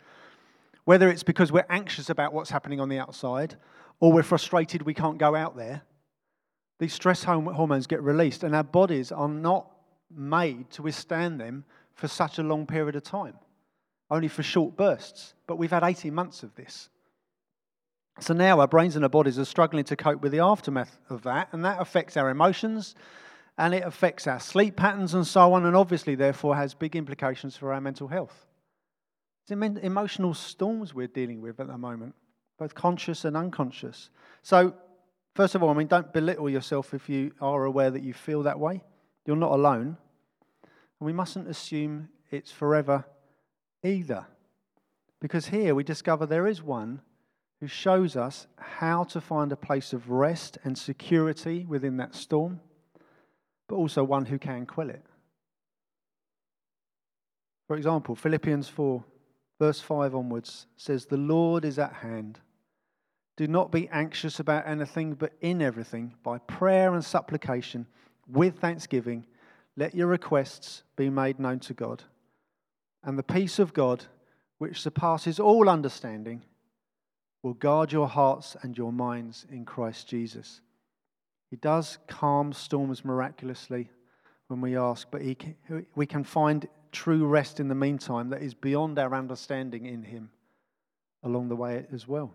whether 0.86 1.10
it's 1.10 1.24
because 1.24 1.52
we're 1.52 1.66
anxious 1.70 2.10
about 2.10 2.34
what's 2.34 2.50
happening 2.50 2.80
on 2.80 2.90
the 2.90 3.00
outside 3.00 3.56
or 4.00 4.14
we're 4.14 4.24
frustrated 4.24 4.84
we 4.84 4.94
can't 4.94 5.18
go 5.18 5.36
out 5.36 5.58
there, 5.58 5.82
these 6.80 6.94
stress 6.94 7.24
hormones 7.24 7.88
get 7.88 8.02
released, 8.02 8.44
and 8.44 8.56
our 8.56 8.64
bodies 8.64 9.12
are 9.12 9.30
not 9.30 9.72
made 10.14 10.70
to 10.72 10.82
withstand 10.82 11.40
them 11.40 11.64
for 11.94 12.08
such 12.08 12.38
a 12.38 12.44
long 12.44 12.66
period 12.66 12.96
of 12.96 13.04
time, 13.04 13.36
only 14.12 14.28
for 14.28 14.44
short 14.44 14.76
bursts. 14.76 15.34
But 15.48 15.58
we've 15.58 15.72
had 15.72 15.84
18 15.84 16.14
months 16.14 16.44
of 16.44 16.54
this. 16.56 16.90
So 18.20 18.34
now 18.34 18.60
our 18.60 18.68
brains 18.68 18.96
and 18.96 19.06
our 19.06 19.10
bodies 19.10 19.40
are 19.40 19.46
struggling 19.46 19.86
to 19.86 19.96
cope 19.96 20.22
with 20.22 20.34
the 20.34 20.40
aftermath 20.40 21.00
of 21.10 21.24
that, 21.24 21.50
and 21.54 21.64
that 21.64 21.82
affects 21.82 22.18
our 22.18 22.30
emotions 22.30 22.96
and 23.58 23.74
it 23.74 23.84
affects 23.84 24.28
our 24.28 24.40
sleep 24.40 24.76
patterns 24.76 25.14
and 25.14 25.26
so 25.26 25.54
on, 25.54 25.66
and 25.66 25.76
obviously, 25.76 26.16
therefore, 26.16 26.58
has 26.58 26.74
big 26.74 26.96
implications 26.96 27.56
for 27.56 27.72
our 27.72 27.80
mental 27.80 28.10
health. 28.10 28.46
It's 29.48 29.52
emotional 29.52 30.34
storms 30.34 30.94
we're 30.94 31.08
dealing 31.08 31.40
with 31.40 31.60
at 31.60 31.68
the 31.68 31.78
moment, 31.78 32.16
both 32.58 32.74
conscious 32.74 33.26
and 33.26 33.38
unconscious. 33.38 34.10
So, 34.42 34.74
first 35.36 35.54
of 35.54 35.62
all, 35.62 35.70
I 35.70 35.74
mean, 35.74 35.88
don't 35.88 36.12
belittle 36.12 36.50
yourself 36.50 36.96
if 36.96 37.08
you 37.08 37.32
are 37.40 37.66
aware 37.66 37.92
that 37.92 38.02
you 38.02 38.14
feel 38.14 38.42
that 38.44 38.60
way. 38.60 38.84
You're 39.26 39.36
not 39.36 39.52
alone. 39.52 39.98
And 41.00 41.06
we 41.06 41.14
mustn't 41.14 41.48
assume 41.48 42.10
it's 42.32 42.52
forever 42.52 43.06
either. 43.84 44.26
Because 45.22 45.48
here 45.48 45.76
we 45.76 45.84
discover 45.84 46.26
there 46.26 46.48
is 46.48 46.64
one 46.64 47.02
who 47.62 47.68
shows 47.68 48.16
us 48.16 48.48
how 48.58 49.04
to 49.04 49.22
find 49.22 49.52
a 49.52 49.56
place 49.56 49.94
of 49.94 50.10
rest 50.10 50.58
and 50.64 50.76
security 50.76 51.66
within 51.68 51.98
that 51.98 52.16
storm, 52.16 52.62
but 53.68 53.76
also 53.76 54.04
one 54.04 54.26
who 54.26 54.40
can 54.40 54.66
quell 54.66 54.90
it. 54.90 55.06
For 57.68 57.76
example, 57.76 58.16
Philippians 58.16 58.70
4, 58.70 59.04
verse 59.60 59.80
5 59.80 60.16
onwards 60.16 60.68
says, 60.78 61.06
The 61.06 61.18
Lord 61.18 61.66
is 61.66 61.80
at 61.80 61.94
hand. 61.94 62.40
Do 63.38 63.48
not 63.48 63.72
be 63.72 63.90
anxious 63.90 64.40
about 64.40 64.68
anything, 64.68 65.14
but 65.14 65.34
in 65.42 65.62
everything, 65.62 66.16
by 66.24 66.38
prayer 66.38 66.94
and 66.94 67.04
supplication, 67.04 67.86
with 68.28 68.60
thanksgiving, 68.60 69.26
let 69.78 69.94
your 69.94 70.08
requests 70.08 70.84
be 70.96 71.10
made 71.10 71.40
known 71.40 71.60
to 71.60 71.74
God. 71.74 72.04
And 73.04 73.20
the 73.20 73.24
peace 73.24 73.60
of 73.60 73.74
God, 73.74 74.06
which 74.58 74.82
surpasses 74.82 75.40
all 75.40 75.70
understanding, 75.70 76.44
will 77.44 77.54
guard 77.54 77.92
your 77.92 78.08
hearts 78.08 78.56
and 78.62 78.78
your 78.78 78.92
minds 78.92 79.46
in 79.52 79.66
Christ 79.66 80.08
Jesus. 80.08 80.62
He 81.52 81.58
does 81.58 82.00
calm 82.08 82.54
storms 82.54 83.06
miraculously 83.06 83.90
when 84.48 84.62
we 84.62 84.78
ask, 84.78 85.08
but 85.12 85.22
he 85.22 85.38
we 85.94 86.06
can 86.06 86.24
find 86.24 86.68
true 86.96 87.26
rest 87.26 87.60
in 87.60 87.68
the 87.68 87.76
meantime 87.76 88.30
that 88.30 88.42
is 88.42 88.54
beyond 88.54 88.98
our 88.98 89.14
understanding 89.14 89.86
in 89.86 90.02
Him 90.02 90.30
along 91.24 91.50
the 91.50 91.56
way 91.56 91.86
as 91.92 92.08
well. 92.08 92.32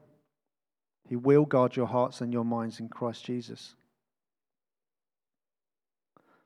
He 1.09 1.17
will 1.17 1.47
guard 1.47 1.75
your 1.75 1.87
hearts 1.87 2.21
and 2.21 2.33
your 2.33 2.45
minds 2.45 2.79
in 2.79 2.89
Christ 2.89 3.25
Jesus. 3.25 3.75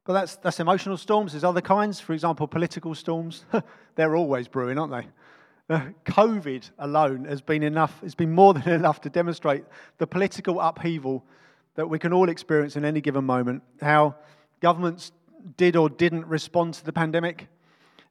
But 0.05 0.13
that's, 0.13 0.37
that's 0.37 0.61
emotional 0.61 0.97
storms. 0.97 1.33
There's 1.33 1.45
other 1.45 1.61
kinds, 1.61 1.99
for 1.99 2.13
example, 2.13 2.47
political 2.47 2.95
storms. 2.95 3.45
They're 3.97 4.15
always 4.15 4.49
brewing, 4.49 4.79
aren't 4.79 4.93
they? 4.93 5.75
COVID 6.07 6.71
alone 6.79 7.25
has 7.25 7.41
been 7.41 7.63
enough, 7.63 8.01
it's 8.03 8.15
been 8.15 8.33
more 8.33 8.55
than 8.55 8.69
enough 8.69 9.01
to 9.03 9.11
demonstrate 9.11 9.65
the 9.99 10.07
political 10.07 10.61
upheaval 10.61 11.25
that 11.75 11.89
we 11.89 11.99
can 11.99 12.13
all 12.13 12.29
experience 12.29 12.77
in 12.77 12.85
any 12.85 13.01
given 13.01 13.25
moment. 13.25 13.63
How 13.81 14.15
governments 14.61 15.11
did 15.57 15.75
or 15.75 15.89
didn't 15.89 16.27
respond 16.27 16.75
to 16.75 16.85
the 16.85 16.93
pandemic, 16.93 17.49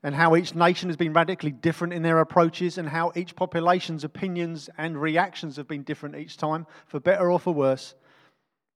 and 0.04 0.14
how 0.14 0.36
each 0.36 0.54
nation 0.54 0.90
has 0.90 0.98
been 0.98 1.14
radically 1.14 1.52
different 1.52 1.94
in 1.94 2.04
their 2.04 2.20
approaches, 2.20 2.78
and 2.78 2.90
how 2.90 3.12
each 3.16 3.36
population's 3.36 4.04
opinions 4.04 4.70
and 4.78 5.02
reactions 5.02 5.56
have 5.56 5.68
been 5.68 5.84
different 5.84 6.16
each 6.16 6.38
time, 6.38 6.68
for 6.86 7.00
better 7.00 7.32
or 7.32 7.40
for 7.40 7.54
worse. 7.54 7.96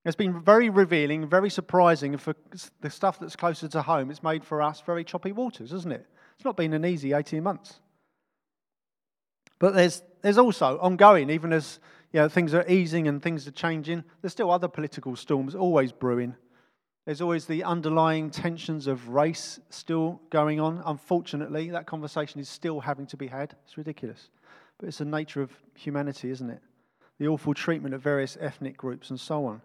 It's 0.06 0.16
been 0.16 0.42
very 0.42 0.70
revealing, 0.70 1.28
very 1.28 1.50
surprising, 1.50 2.14
and 2.14 2.22
for 2.22 2.34
the 2.80 2.90
stuff 2.90 3.20
that's 3.20 3.36
closer 3.36 3.68
to 3.68 3.82
home, 3.82 4.10
it's 4.10 4.24
made 4.24 4.46
for 4.46 4.62
us 4.62 4.82
very 4.82 5.04
choppy 5.04 5.34
waters, 5.34 5.74
isn't 5.74 5.92
it? 5.92 6.06
It's 6.36 6.46
not 6.46 6.56
been 6.56 6.72
an 6.74 6.86
easy 6.86 7.12
18 7.12 7.44
months. 7.44 7.82
But 9.60 9.74
there's, 9.74 10.04
there's 10.22 10.38
also 10.38 10.78
ongoing, 10.80 11.30
even 11.30 11.52
as 11.52 11.80
you 12.14 12.22
know, 12.22 12.30
things 12.30 12.54
are 12.54 12.66
easing 12.70 13.08
and 13.08 13.22
things 13.22 13.48
are 13.48 13.52
changing, 13.52 14.04
there's 14.22 14.32
still 14.32 14.52
other 14.52 14.68
political 14.68 15.16
storms 15.16 15.56
always 15.56 15.92
brewing. 15.92 16.36
There's 17.08 17.22
always 17.22 17.46
the 17.46 17.64
underlying 17.64 18.30
tensions 18.30 18.86
of 18.86 19.08
race 19.08 19.62
still 19.70 20.20
going 20.30 20.60
on. 20.60 20.84
Unfortunately, 20.86 21.70
that 21.70 21.88
conversation 21.88 22.42
is 22.42 22.50
still 22.50 22.82
having 22.82 23.06
to 23.08 23.16
be 23.16 23.28
had. 23.28 23.56
It's 23.64 23.78
ridiculous. 23.78 24.30
But 24.78 24.90
it's 24.90 24.98
the 24.98 25.06
nature 25.06 25.42
of 25.42 25.50
humanity, 25.74 26.30
isn't 26.32 26.50
it? 26.50 26.60
The 27.18 27.30
awful 27.30 27.54
treatment 27.54 27.96
of 27.96 28.02
various 28.02 28.38
ethnic 28.42 28.76
groups 28.76 29.10
and 29.10 29.18
so 29.18 29.46
on. 29.46 29.62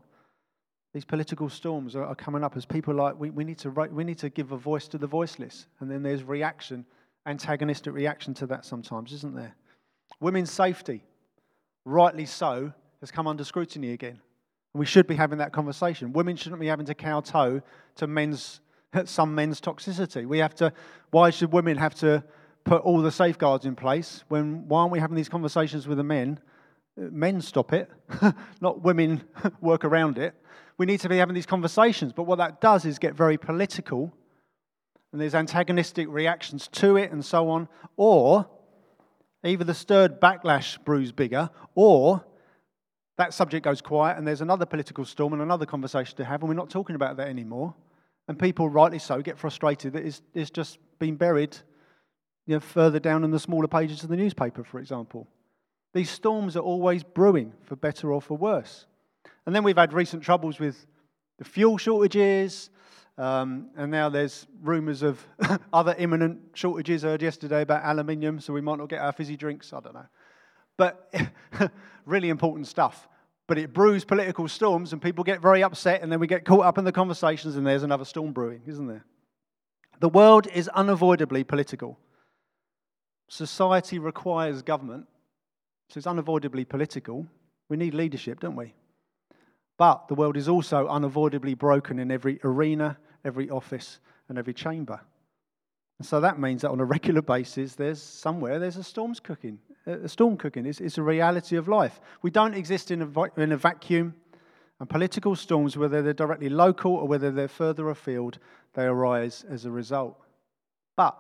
These 0.95 1.05
political 1.05 1.49
storms 1.49 1.97
are, 1.97 2.05
are 2.05 2.15
coming 2.15 2.45
up 2.45 2.57
as 2.57 2.65
people 2.65 2.95
like, 2.95 3.19
we, 3.19 3.31
we, 3.31 3.43
need 3.43 3.59
to, 3.59 3.71
we 3.71 4.05
need 4.05 4.19
to 4.19 4.31
give 4.31 4.53
a 4.53 4.57
voice 4.57 4.87
to 4.87 4.97
the 4.97 5.09
voiceless. 5.09 5.67
And 5.81 5.91
then 5.91 6.05
there's 6.05 6.23
reaction, 6.23 6.87
antagonistic 7.27 7.93
reaction 7.93 8.35
to 8.35 8.47
that 8.47 8.65
sometimes, 8.65 9.13
isn't 9.15 9.35
there? 9.35 9.57
Women's 10.21 10.53
safety, 10.53 11.03
rightly 11.85 12.25
so, 12.25 12.73
has 13.01 13.11
come 13.11 13.27
under 13.27 13.43
scrutiny 13.43 13.95
again. 13.95 14.21
We 14.75 14.87
should 14.87 15.07
be 15.07 15.17
having 15.17 15.39
that 15.39 15.53
conversation. 15.53 16.13
Women 16.13 16.37
shouldn't 16.37 16.61
be 16.61 16.67
having 16.67 16.87
to 16.87 16.95
kowtow 16.95 17.63
to 17.97 18.07
men's, 18.07 18.61
some 19.05 19.35
men's 19.35 19.61
toxicity. 19.61 20.27
We 20.27 20.39
have 20.39 20.55
to, 20.57 20.73
why 21.11 21.31
should 21.31 21.53
women 21.53 21.77
have 21.77 21.95
to 21.97 22.25
put 22.65 22.83
all 22.83 23.03
the 23.03 23.11
safeguards 23.11 23.67
in 23.67 23.75
place 23.75 24.25
when, 24.29 24.69
why 24.69 24.81
aren't 24.81 24.93
we 24.93 25.01
having 25.01 25.17
these 25.17 25.29
conversations 25.29 25.87
with 25.87 25.99
the 25.99 26.05
men? 26.05 26.39
Men 26.97 27.41
stop 27.41 27.73
it, 27.73 27.91
not 28.61 28.83
women 28.83 29.25
work 29.61 29.85
around 29.85 30.19
it. 30.19 30.35
We 30.79 30.87
need 30.87 31.01
to 31.01 31.09
be 31.09 31.19
having 31.19 31.35
these 31.35 31.47
conversations, 31.47 32.13
but 32.13 32.25
what 32.25 32.39
that 32.39 32.61
does 32.61 32.85
is 32.85 32.99
get 32.99 33.15
very 33.15 33.37
political 33.37 34.13
and 35.13 35.21
there's 35.21 35.35
antagonistic 35.35 36.09
reactions 36.09 36.69
to 36.69 36.97
it 36.97 37.13
and 37.13 37.25
so 37.25 37.51
on, 37.51 37.69
or 37.97 38.49
either 39.45 39.63
the 39.63 39.75
stirred 39.75 40.21
backlash 40.21 40.83
brews 40.85 41.13
bigger, 41.13 41.51
or 41.75 42.25
that 43.19 43.35
subject 43.35 43.65
goes 43.65 43.81
quiet 43.81 44.19
and 44.19 44.27
there's 44.27 44.41
another 44.41 44.67
political 44.67 45.05
storm 45.05 45.33
and 45.33 45.43
another 45.43 45.67
conversation 45.67 46.17
to 46.17 46.25
have, 46.25 46.43
and 46.43 46.49
we're 46.49 46.55
not 46.55 46.71
talking 46.71 46.97
about 46.97 47.17
that 47.19 47.29
anymore. 47.29 47.75
And 48.29 48.39
people, 48.39 48.69
rightly 48.69 48.99
so, 48.99 49.21
get 49.21 49.39
frustrated 49.39 49.93
that 49.95 50.05
it's, 50.05 50.23
it's 50.33 50.51
just 50.51 50.79
been 50.99 51.17
buried 51.17 51.57
you 52.47 52.55
know, 52.55 52.61
further 52.61 52.99
down 52.99 53.25
in 53.25 53.31
the 53.31 53.39
smaller 53.39 53.69
pages 53.69 54.03
of 54.03 54.09
the 54.09 54.17
newspaper, 54.17 54.65
for 54.65 54.79
example. 54.79 55.29
These 55.95 56.11
storms 56.11 56.57
are 56.57 56.61
always 56.61 57.03
brewing, 57.03 57.53
for 57.65 57.77
better 57.77 58.13
or 58.13 58.23
for 58.23 58.37
worse. 58.37 58.87
And 59.45 59.55
then 59.55 59.65
we've 59.65 59.77
had 59.77 59.93
recent 59.93 60.23
troubles 60.23 60.59
with 60.59 60.87
the 61.39 61.45
fuel 61.45 61.77
shortages, 61.77 62.71
um, 63.19 63.69
and 63.77 63.91
now 63.91 64.09
there's 64.09 64.47
rumours 64.63 65.03
of 65.03 65.25
other 65.73 65.95
imminent 65.99 66.41
shortages. 66.55 67.05
I 67.05 67.09
heard 67.09 67.23
yesterday 67.23 67.63
about 67.63 67.85
aluminium, 67.85 68.41
so 68.41 68.53
we 68.53 68.61
might 68.61 68.79
not 68.79 68.89
get 68.89 69.01
our 69.01 69.13
fizzy 69.13 69.37
drinks. 69.37 69.73
I 69.73 69.81
don't 69.81 69.95
know. 69.95 70.07
But 70.83 71.13
really 72.07 72.29
important 72.29 72.67
stuff. 72.67 73.07
But 73.47 73.57
it 73.57 73.73
brews 73.73 74.05
political 74.05 74.49
storms, 74.49 74.93
and 74.93 75.01
people 75.01 75.23
get 75.23 75.41
very 75.41 75.63
upset, 75.63 76.03
and 76.03 76.11
then 76.11 76.19
we 76.19 76.27
get 76.27 76.45
caught 76.45 76.65
up 76.65 76.77
in 76.77 76.85
the 76.85 76.91
conversations, 76.91 77.55
and 77.55 77.65
there's 77.65 77.85
another 77.85 78.05
storm 78.05 78.33
brewing, 78.33 78.63
isn't 78.67 78.89
there? 78.89 79.05
The 80.01 80.09
world 80.09 80.49
is 80.53 80.67
unavoidably 80.67 81.45
political. 81.45 82.01
Society 83.29 84.01
requires 84.01 84.63
government, 84.63 85.07
so 85.89 85.99
it's 85.99 86.07
unavoidably 86.09 86.65
political. 86.65 87.29
We 87.69 87.77
need 87.77 87.95
leadership, 87.95 88.41
don't 88.41 88.57
we? 88.57 88.75
But 89.79 90.09
the 90.09 90.17
world 90.17 90.37
is 90.37 90.49
also 90.49 90.89
unavoidably 90.89 91.55
broken 91.55 92.01
in 92.01 92.11
every 92.11 92.41
arena, 92.43 92.99
every 93.25 93.49
office, 93.51 94.01
and 94.29 94.37
every 94.37 94.53
chamber. 94.53 95.01
And 96.01 96.07
so 96.09 96.21
that 96.21 96.41
means 96.41 96.63
that 96.63 96.71
on 96.71 96.81
a 96.81 96.85
regular 96.97 97.23
basis, 97.23 97.77
there's 97.77 98.03
somewhere 98.03 98.59
there's 98.59 98.79
a 98.79 98.83
storm's 98.83 99.21
cooking 99.21 99.61
a 99.87 100.09
storm 100.09 100.37
cooking. 100.37 100.67
It's, 100.67 100.81
it's 100.81 100.99
a 100.99 101.03
reality 101.03 101.57
of 101.57 101.69
life. 101.69 102.01
We 102.23 102.31
don't 102.31 102.55
exist 102.55 102.91
in 102.91 103.03
a, 103.03 103.41
in 103.41 103.53
a 103.53 103.57
vacuum. 103.57 104.15
And 104.81 104.89
political 104.89 105.37
storms, 105.37 105.77
whether 105.77 106.03
they're 106.03 106.13
directly 106.13 106.49
local 106.49 106.95
or 106.95 107.07
whether 107.07 107.31
they're 107.31 107.49
further 107.49 107.89
afield, 107.91 108.39
they 108.75 108.85
arise 108.85 109.45
as 109.49 109.65
a 109.65 109.71
result. 109.71 110.19
But 110.97 111.17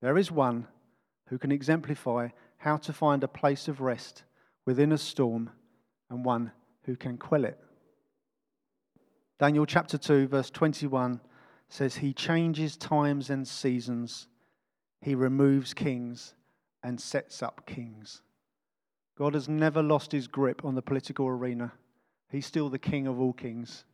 there 0.00 0.16
is 0.16 0.30
one 0.30 0.66
who 1.26 1.38
can 1.38 1.52
exemplify 1.52 2.28
how 2.56 2.76
to 2.78 2.92
find 2.92 3.22
a 3.22 3.28
place 3.28 3.68
of 3.68 3.80
rest 3.80 4.24
within 4.64 4.92
a 4.92 4.98
storm 4.98 5.50
and 6.08 6.24
one 6.24 6.52
who 6.84 6.96
can 6.96 7.18
quell 7.18 7.44
it. 7.44 7.58
Daniel 9.38 9.66
chapter 9.66 9.96
2, 9.96 10.28
verse 10.28 10.50
21 10.50 11.20
says, 11.68 11.96
He 11.96 12.12
changes 12.12 12.76
times 12.76 13.30
and 13.30 13.46
seasons, 13.46 14.28
He 15.02 15.14
removes 15.14 15.72
kings 15.72 16.34
and 16.82 17.00
sets 17.00 17.42
up 17.42 17.66
kings. 17.66 18.22
God 19.18 19.34
has 19.34 19.48
never 19.48 19.82
lost 19.82 20.12
his 20.12 20.26
grip 20.26 20.64
on 20.64 20.74
the 20.74 20.82
political 20.82 21.26
arena. 21.26 21.72
He's 22.30 22.46
still 22.46 22.68
the 22.68 22.78
king 22.78 23.06
of 23.06 23.20
all 23.20 23.32
kings. 23.32 23.84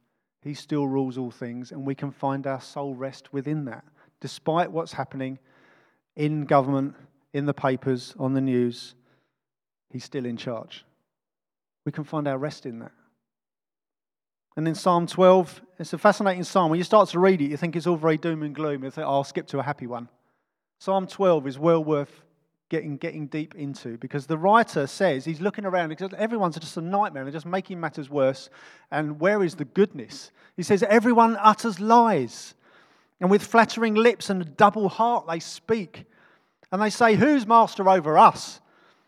He 0.43 0.55
still 0.55 0.87
rules 0.87 1.19
all 1.19 1.31
things, 1.31 1.73
and 1.73 1.85
we 1.85 1.95
can 1.95 2.13
find 2.13 2.47
our 2.47 2.61
soul 2.61 2.95
rest 2.95 3.33
within 3.33 3.65
that. 3.65 3.85
Despite 4.21 4.71
what's 4.71 4.93
happening 4.93 5.39
in 6.15 6.45
government, 6.45 6.95
in 7.33 7.47
the 7.47 7.55
papers, 7.55 8.15
on 8.19 8.35
the 8.35 8.41
news, 8.41 8.95
he's 9.91 10.05
still 10.05 10.25
in 10.25 10.37
charge. 10.37 10.85
We 11.85 11.93
can 11.93 12.05
find 12.05 12.29
our 12.29 12.39
rest 12.39 12.67
in 12.67 12.79
that. 12.79 12.93
And 14.57 14.67
in 14.67 14.75
Psalm 14.75 15.07
12, 15.07 15.61
it's 15.79 15.93
a 15.93 15.99
fascinating 15.99 16.45
psalm. 16.45 16.71
When 16.71 16.79
you 16.79 16.85
start 16.85 17.09
to 17.11 17.19
read 17.19 17.43
it, 17.43 17.51
you 17.51 17.57
think 17.57 17.77
it's 17.77 17.87
all 17.87 17.97
very 17.97 18.17
doom 18.17 18.43
and 18.43 18.55
gloom. 18.55 18.85
You 18.85 18.91
think, 18.91 19.07
oh, 19.07 19.11
I'll 19.11 19.25
skip 19.25 19.47
to 19.49 19.59
a 19.59 19.63
happy 19.63 19.87
one. 19.87 20.09
Psalm 20.79 21.07
12 21.07 21.47
is 21.47 21.59
well 21.59 21.83
worth 21.83 22.23
getting, 22.69 22.97
getting 22.97 23.27
deep 23.27 23.55
into 23.55 23.97
because 23.99 24.27
the 24.27 24.39
writer 24.39 24.87
says 24.87 25.25
he's 25.25 25.41
looking 25.41 25.65
around 25.65 25.89
because 25.89 26.11
everyone's 26.17 26.59
just 26.59 26.77
a 26.77 26.81
nightmare 26.81 27.23
and 27.23 27.33
just 27.33 27.47
making 27.47 27.81
matters 27.81 28.11
worse. 28.11 28.51
And 28.91 29.21
where 29.21 29.43
is 29.43 29.55
the 29.55 29.65
goodness? 29.65 30.31
He 30.57 30.63
says, 30.63 30.83
Everyone 30.83 31.37
utters 31.41 31.81
lies, 31.81 32.55
and 33.21 33.31
with 33.31 33.43
flattering 33.43 33.95
lips 33.95 34.31
and 34.31 34.43
a 34.43 34.45
double 34.45 34.89
heart 34.89 35.27
they 35.29 35.41
speak. 35.41 36.05
And 36.73 36.83
they 36.83 36.91
say, 36.91 37.15
Who's 37.15 37.47
master 37.47 37.89
over 37.89 38.19
us? 38.19 38.61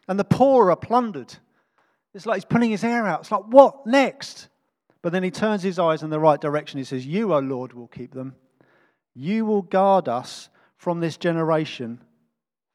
And 0.06 0.18
the 0.18 0.24
poor 0.24 0.70
are 0.70 0.76
plundered. 0.76 1.34
It's 2.14 2.26
like 2.26 2.36
he's 2.36 2.44
pulling 2.44 2.70
his 2.70 2.82
hair 2.82 3.06
out. 3.06 3.20
It's 3.20 3.32
like, 3.32 3.44
What 3.48 3.86
next? 3.86 4.48
But 5.02 5.12
then 5.12 5.22
he 5.22 5.30
turns 5.30 5.62
his 5.62 5.78
eyes 5.78 6.02
in 6.02 6.10
the 6.10 6.20
right 6.20 6.40
direction. 6.40 6.78
He 6.78 6.84
says, 6.84 7.06
You, 7.06 7.34
O 7.34 7.38
Lord, 7.38 7.72
will 7.72 7.88
keep 7.88 8.12
them. 8.12 8.34
You 9.14 9.44
will 9.44 9.62
guard 9.62 10.08
us 10.08 10.48
from 10.76 11.00
this 11.00 11.16
generation 11.16 12.00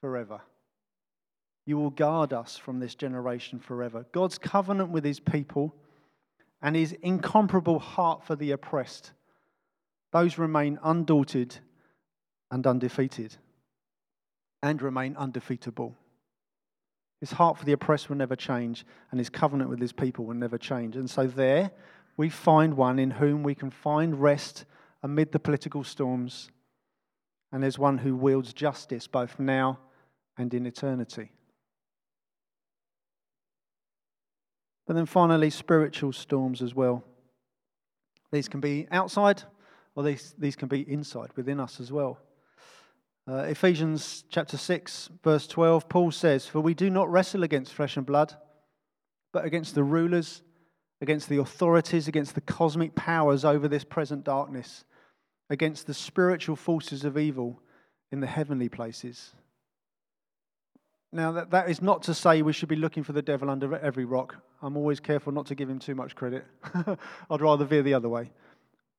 forever. 0.01 0.41
You 1.65 1.77
will 1.77 1.91
guard 1.91 2.33
us 2.33 2.57
from 2.57 2.79
this 2.79 2.95
generation 2.95 3.59
forever. 3.59 4.05
God's 4.11 4.37
covenant 4.37 4.89
with 4.89 5.05
his 5.05 5.19
people 5.19 5.73
and 6.61 6.75
his 6.75 6.93
incomparable 7.01 7.79
heart 7.79 8.25
for 8.25 8.35
the 8.35 8.51
oppressed, 8.51 9.11
those 10.11 10.37
remain 10.37 10.79
undaunted 10.83 11.57
and 12.51 12.65
undefeated 12.65 13.35
and 14.61 14.81
remain 14.81 15.15
undefeatable. 15.17 15.95
His 17.19 17.31
heart 17.31 17.57
for 17.57 17.65
the 17.65 17.71
oppressed 17.71 18.09
will 18.09 18.17
never 18.17 18.35
change, 18.35 18.85
and 19.11 19.19
his 19.19 19.29
covenant 19.29 19.69
with 19.69 19.79
his 19.79 19.93
people 19.93 20.25
will 20.25 20.35
never 20.35 20.57
change. 20.57 20.95
And 20.95 21.09
so, 21.09 21.27
there 21.27 21.71
we 22.17 22.29
find 22.29 22.75
one 22.75 22.99
in 22.99 23.11
whom 23.11 23.43
we 23.43 23.55
can 23.55 23.71
find 23.71 24.21
rest 24.21 24.65
amid 25.01 25.31
the 25.31 25.39
political 25.39 25.83
storms. 25.83 26.49
And 27.51 27.61
there's 27.63 27.79
one 27.79 27.97
who 27.97 28.15
wields 28.15 28.53
justice 28.53 29.07
both 29.07 29.39
now 29.39 29.79
and 30.37 30.53
in 30.53 30.65
eternity. 30.65 31.31
But 34.85 34.95
then 34.95 35.05
finally, 35.05 35.49
spiritual 35.49 36.11
storms 36.11 36.61
as 36.61 36.75
well. 36.75 37.03
These 38.31 38.49
can 38.49 38.59
be 38.59 38.87
outside, 38.91 39.43
or 39.95 40.03
these, 40.03 40.33
these 40.37 40.55
can 40.55 40.67
be 40.67 40.81
inside, 40.91 41.29
within 41.35 41.59
us 41.59 41.79
as 41.79 41.91
well. 41.91 42.19
Uh, 43.25 43.43
Ephesians 43.43 44.25
chapter 44.29 44.57
6, 44.57 45.09
verse 45.23 45.47
12, 45.47 45.87
Paul 45.87 46.11
says, 46.11 46.45
For 46.45 46.59
we 46.59 46.73
do 46.73 46.89
not 46.89 47.09
wrestle 47.09 47.43
against 47.43 47.73
flesh 47.73 47.95
and 47.95 48.05
blood, 48.05 48.35
but 49.31 49.45
against 49.45 49.75
the 49.75 49.83
rulers, 49.83 50.41
against 50.99 51.29
the 51.29 51.37
authorities, 51.39 52.07
against 52.07 52.35
the 52.35 52.41
cosmic 52.41 52.95
powers 52.95 53.45
over 53.45 53.67
this 53.69 53.85
present 53.85 54.25
darkness, 54.25 54.83
against 55.49 55.87
the 55.87 55.93
spiritual 55.93 56.57
forces 56.57 57.05
of 57.05 57.17
evil 57.17 57.61
in 58.11 58.19
the 58.19 58.27
heavenly 58.27 58.67
places. 58.67 59.31
Now, 61.13 61.31
that, 61.33 61.51
that 61.51 61.69
is 61.69 61.81
not 61.81 62.03
to 62.03 62.13
say 62.13 62.41
we 62.41 62.53
should 62.53 62.69
be 62.69 62.75
looking 62.75 63.03
for 63.03 63.13
the 63.13 63.21
devil 63.21 63.49
under 63.49 63.77
every 63.77 64.05
rock. 64.05 64.35
I'm 64.61 64.75
always 64.75 64.99
careful 64.99 65.31
not 65.31 65.45
to 65.47 65.55
give 65.55 65.69
him 65.69 65.79
too 65.79 65.95
much 65.95 66.15
credit. 66.15 66.45
I'd 67.29 67.41
rather 67.41 67.65
veer 67.65 67.83
the 67.83 67.93
other 67.93 68.09
way. 68.09 68.31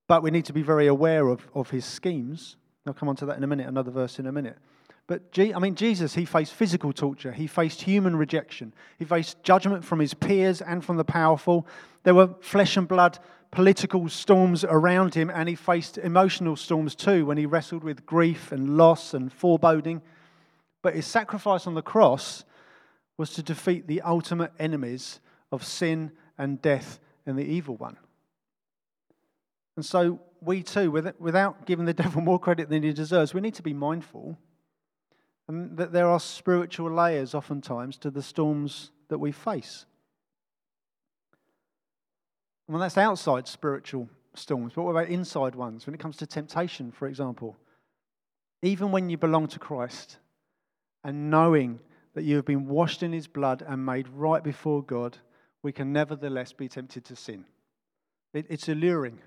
But 0.07 0.23
we 0.23 0.31
need 0.31 0.45
to 0.47 0.53
be 0.53 0.63
very 0.63 0.87
aware 0.87 1.29
of, 1.29 1.47
of 1.55 1.71
his 1.71 1.85
schemes 1.85 2.57
I'll 2.87 2.95
come 2.95 3.09
on 3.09 3.17
to 3.17 3.27
that 3.27 3.39
in 3.39 3.45
a 3.45 3.47
minute, 3.47 3.67
another 3.67 3.91
verse 3.91 4.19
in 4.19 4.27
a 4.27 4.33
minute. 4.33 4.59
But 5.07 5.23
I 5.39 5.59
mean, 5.59 5.75
Jesus, 5.75 6.15
he 6.15 6.25
faced 6.25 6.55
physical 6.55 6.93
torture. 6.93 7.33
He 7.33 7.47
faced 7.47 7.83
human 7.83 8.17
rejection. 8.17 8.73
He 8.99 9.05
faced 9.05 9.43
judgment 9.43 9.85
from 9.85 10.01
his 10.01 10.15
peers 10.15 10.63
and 10.63 10.85
from 10.85 10.97
the 10.97 11.05
powerful. 11.05 11.67
There 12.05 12.15
were 12.15 12.31
flesh 12.41 12.77
and 12.77 12.89
blood 12.89 13.19
political 13.51 14.09
storms 14.09 14.65
around 14.65 15.15
him, 15.15 15.31
and 15.31 15.49
he 15.49 15.55
faced 15.55 15.99
emotional 15.99 16.57
storms 16.57 16.95
too 16.95 17.25
when 17.25 17.39
he 17.39 17.47
wrestled 17.47 17.85
with 17.85 18.05
grief 18.05 18.51
and 18.51 18.77
loss 18.77 19.15
and 19.15 19.33
foreboding. 19.33 20.03
But 20.85 20.95
his 20.95 21.07
sacrifice 21.07 21.67
on 21.67 21.73
the 21.73 21.81
cross 21.81 22.45
was 23.17 23.31
to 23.31 23.43
defeat 23.43 23.87
the 23.87 24.03
ultimate 24.03 24.53
enemies 24.59 25.19
of 25.51 25.65
sin 25.65 26.13
and 26.37 26.61
death 26.61 27.01
and 27.25 27.39
the 27.39 27.43
evil 27.43 27.75
one. 27.77 27.97
And 29.77 29.85
so 29.85 30.21
we 30.43 30.63
too, 30.63 30.91
without 30.91 31.65
giving 31.65 31.87
the 31.87 31.95
devil 32.05 32.21
more 32.21 32.39
credit 32.39 32.69
than 32.69 32.83
he 32.83 32.93
deserves, 32.93 33.33
we 33.33 33.41
need 33.41 33.55
to 33.55 33.63
be 33.63 33.73
mindful 33.73 34.37
and 35.49 35.75
that 35.79 35.91
there 35.93 36.07
are 36.07 36.21
spiritual 36.21 36.91
layers 36.91 37.35
oftentimes 37.35 37.97
to 37.97 38.11
the 38.11 38.23
storms 38.23 38.91
that 39.09 39.19
we 39.19 39.33
face. 39.33 39.87
Well, 42.69 42.79
that's 42.79 42.99
outside 42.99 43.49
spiritual 43.49 44.11
storms, 44.35 44.75
but 44.77 44.83
what 44.83 44.91
about 44.91 45.09
inside 45.09 45.55
ones? 45.55 45.87
When 45.87 45.95
it 45.95 46.01
comes 46.01 46.19
to 46.19 46.27
temptation, 46.27 46.93
for 46.93 47.09
example, 47.09 47.57
even 48.61 48.91
when 48.93 49.09
you 49.09 49.17
belong 49.17 49.49
to 49.49 49.59
Christ 49.59 50.19
and 51.05 51.31
knowing 51.31 51.81
that 52.15 52.25
you 52.25 52.37
have 52.37 52.45
been 52.45 52.67
washed 52.67 53.03
in 53.03 53.13
his 53.13 53.27
blood 53.27 53.63
and 53.67 53.85
made 53.85 54.09
right 54.09 54.43
before 54.43 54.83
God, 54.83 55.19
we 55.63 55.73
can 55.73 55.93
nevertheless 55.93 56.53
be 56.53 56.69
tempted 56.69 57.05
to 57.07 57.17
sin. 57.17 57.45
It, 58.33 58.47
it's 58.49 58.69
alluring. 58.69 59.21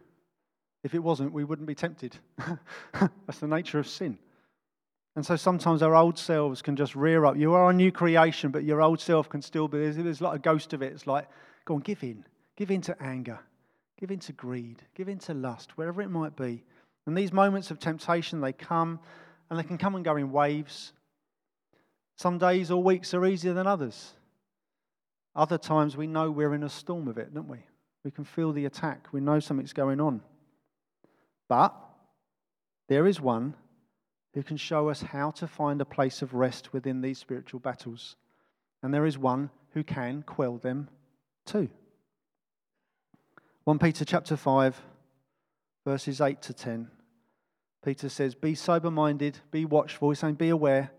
If 0.83 0.93
it 0.93 0.99
wasn't, 0.99 1.33
we 1.33 1.43
wouldn't 1.43 1.67
be 1.67 1.75
tempted. 1.75 2.17
That's 2.93 3.39
the 3.39 3.47
nature 3.47 3.79
of 3.79 3.87
sin. 3.87 4.17
And 5.15 5.25
so 5.25 5.35
sometimes 5.35 5.81
our 5.81 5.95
old 5.95 6.17
selves 6.17 6.61
can 6.61 6.75
just 6.75 6.95
rear 6.95 7.25
up. 7.25 7.37
You 7.37 7.53
are 7.53 7.71
a 7.71 7.73
new 7.73 7.91
creation, 7.91 8.51
but 8.51 8.63
your 8.63 8.81
old 8.81 9.01
self 9.01 9.27
can 9.27 9.41
still 9.41 9.67
be. 9.67 9.79
There's, 9.79 9.97
there's 9.97 10.21
like 10.21 10.35
a 10.35 10.39
ghost 10.39 10.73
of 10.73 10.83
it. 10.83 10.93
It's 10.93 11.07
like, 11.07 11.27
go 11.65 11.75
on, 11.75 11.79
give 11.81 12.03
in. 12.03 12.23
Give 12.55 12.69
in 12.69 12.81
to 12.81 13.01
anger. 13.01 13.39
Give 13.99 14.11
in 14.11 14.19
to 14.19 14.33
greed. 14.33 14.83
Give 14.93 15.09
in 15.09 15.17
to 15.19 15.33
lust, 15.33 15.75
wherever 15.75 16.01
it 16.01 16.09
might 16.09 16.35
be. 16.35 16.63
And 17.07 17.17
these 17.17 17.33
moments 17.33 17.71
of 17.71 17.79
temptation, 17.79 18.41
they 18.41 18.53
come 18.53 18.99
and 19.49 19.57
they 19.57 19.63
can 19.63 19.77
come 19.77 19.95
and 19.95 20.05
go 20.05 20.17
in 20.17 20.31
waves. 20.31 20.93
Some 22.17 22.39
days 22.39 22.71
or 22.71 22.84
weeks 22.84 23.13
are 23.13 23.25
easier 23.25 23.53
than 23.53 23.67
others. 23.67 24.13
Other 25.36 25.60
times 25.60 25.95
we 25.95 26.08
know 26.08 26.32
we're 26.32 26.56
in 26.56 26.63
a 26.63 26.69
storm 26.69 27.08
of 27.08 27.19
it, 27.19 27.34
don't 27.34 27.47
we? 27.47 27.60
We 28.03 28.10
can 28.10 28.25
feel 28.25 28.51
the 28.51 28.65
attack. 28.65 29.08
We 29.12 29.21
know 29.21 29.39
something's 29.39 29.73
going 29.73 30.01
on. 30.01 30.21
But 31.47 31.75
there 32.89 33.06
is 33.06 33.21
one 33.21 33.53
who 34.34 34.41
can 34.41 34.58
show 34.58 34.89
us 34.89 35.01
how 35.01 35.30
to 35.32 35.47
find 35.47 35.80
a 35.80 35.86
place 35.86 36.23
of 36.23 36.34
rest 36.34 36.73
within 36.73 37.01
these 37.01 37.19
spiritual 37.19 37.60
battles. 37.60 38.15
And 38.82 38.91
there 38.91 39.06
is 39.06 39.17
one 39.17 39.51
who 39.73 39.84
can 39.84 40.23
quell 40.23 40.58
them 40.58 40.89
too. 41.45 41.69
1 43.65 43.77
Peter 43.77 44.06
chapter 44.06 44.36
5 44.36 44.82
verses 45.86 46.19
8 46.19 46.41
to 46.41 46.53
10. 46.53 46.89
Peter 47.86 48.10
says, 48.10 48.34
Be 48.34 48.56
sober 48.56 48.89
minded, 48.89 49.39
be 49.51 49.65
watchful. 49.65 50.10
He's 50.10 50.19
saying, 50.19 50.36
Be 50.36 50.49
aware. 50.49 50.91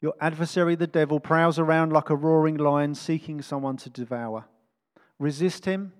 Your 0.00 0.14
adversary, 0.20 0.74
the 0.74 0.86
devil, 0.86 1.20
prowls 1.20 1.58
around 1.58 1.92
like 1.92 2.10
a 2.10 2.16
roaring 2.16 2.56
lion 2.56 2.94
seeking 2.94 3.42
someone 3.42 3.76
to 3.78 3.90
devour. 3.90 4.44
Resist 5.18 5.64
him, 5.64 5.92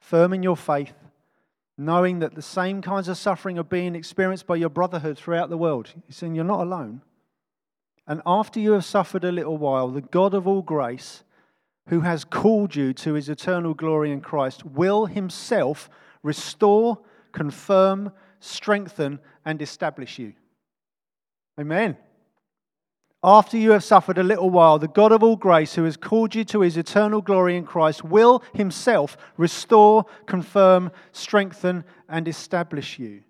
firm 0.00 0.32
in 0.32 0.42
your 0.42 0.56
faith 0.56 0.94
knowing 1.76 2.20
that 2.20 2.34
the 2.34 2.42
same 2.42 2.80
kinds 2.80 3.08
of 3.08 3.18
suffering 3.18 3.58
are 3.58 3.64
being 3.64 3.94
experienced 3.94 4.46
by 4.46 4.56
your 4.56 4.68
brotherhood 4.68 5.18
throughout 5.18 5.50
the 5.50 5.58
world. 5.58 5.92
He's 6.06 6.16
saying 6.16 6.34
you're 6.34 6.44
not 6.44 6.60
alone. 6.60 7.02
And 8.06 8.22
after 8.26 8.60
you 8.60 8.72
have 8.72 8.84
suffered 8.84 9.24
a 9.24 9.32
little 9.32 9.56
while, 9.56 9.88
the 9.88 10.02
God 10.02 10.34
of 10.34 10.46
all 10.46 10.62
grace, 10.62 11.24
who 11.88 12.00
has 12.00 12.24
called 12.24 12.76
you 12.76 12.92
to 12.94 13.14
his 13.14 13.28
eternal 13.28 13.74
glory 13.74 14.12
in 14.12 14.20
Christ, 14.20 14.64
will 14.64 15.06
himself 15.06 15.90
restore, 16.22 16.98
confirm, 17.32 18.12
strengthen, 18.40 19.18
and 19.44 19.60
establish 19.60 20.18
you. 20.18 20.34
Amen. 21.58 21.96
After 23.26 23.56
you 23.56 23.70
have 23.70 23.82
suffered 23.82 24.18
a 24.18 24.22
little 24.22 24.50
while, 24.50 24.78
the 24.78 24.86
God 24.86 25.10
of 25.10 25.22
all 25.22 25.36
grace, 25.36 25.74
who 25.74 25.84
has 25.84 25.96
called 25.96 26.34
you 26.34 26.44
to 26.44 26.60
his 26.60 26.76
eternal 26.76 27.22
glory 27.22 27.56
in 27.56 27.64
Christ, 27.64 28.04
will 28.04 28.42
himself 28.52 29.16
restore, 29.38 30.04
confirm, 30.26 30.92
strengthen, 31.12 31.84
and 32.06 32.28
establish 32.28 32.98
you. 32.98 33.22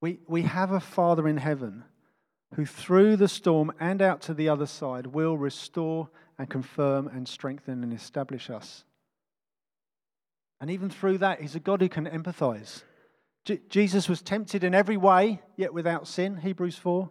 We, 0.00 0.20
we 0.28 0.42
have 0.42 0.70
a 0.70 0.78
Father 0.78 1.26
in 1.26 1.38
heaven 1.38 1.82
who, 2.54 2.64
through 2.64 3.16
the 3.16 3.26
storm 3.26 3.72
and 3.80 4.00
out 4.00 4.20
to 4.22 4.34
the 4.34 4.48
other 4.48 4.66
side, 4.66 5.08
will 5.08 5.36
restore 5.36 6.08
and 6.38 6.48
confirm 6.48 7.08
and 7.08 7.26
strengthen 7.26 7.82
and 7.82 7.92
establish 7.92 8.48
us. 8.48 8.84
And 10.60 10.70
even 10.70 10.88
through 10.88 11.18
that, 11.18 11.40
he's 11.40 11.56
a 11.56 11.60
God 11.60 11.80
who 11.80 11.88
can 11.88 12.06
empathize. 12.06 12.84
J- 13.44 13.60
Jesus 13.68 14.08
was 14.08 14.22
tempted 14.22 14.62
in 14.62 14.72
every 14.72 14.96
way, 14.96 15.42
yet 15.56 15.74
without 15.74 16.06
sin, 16.06 16.36
Hebrews 16.36 16.76
4. 16.76 17.10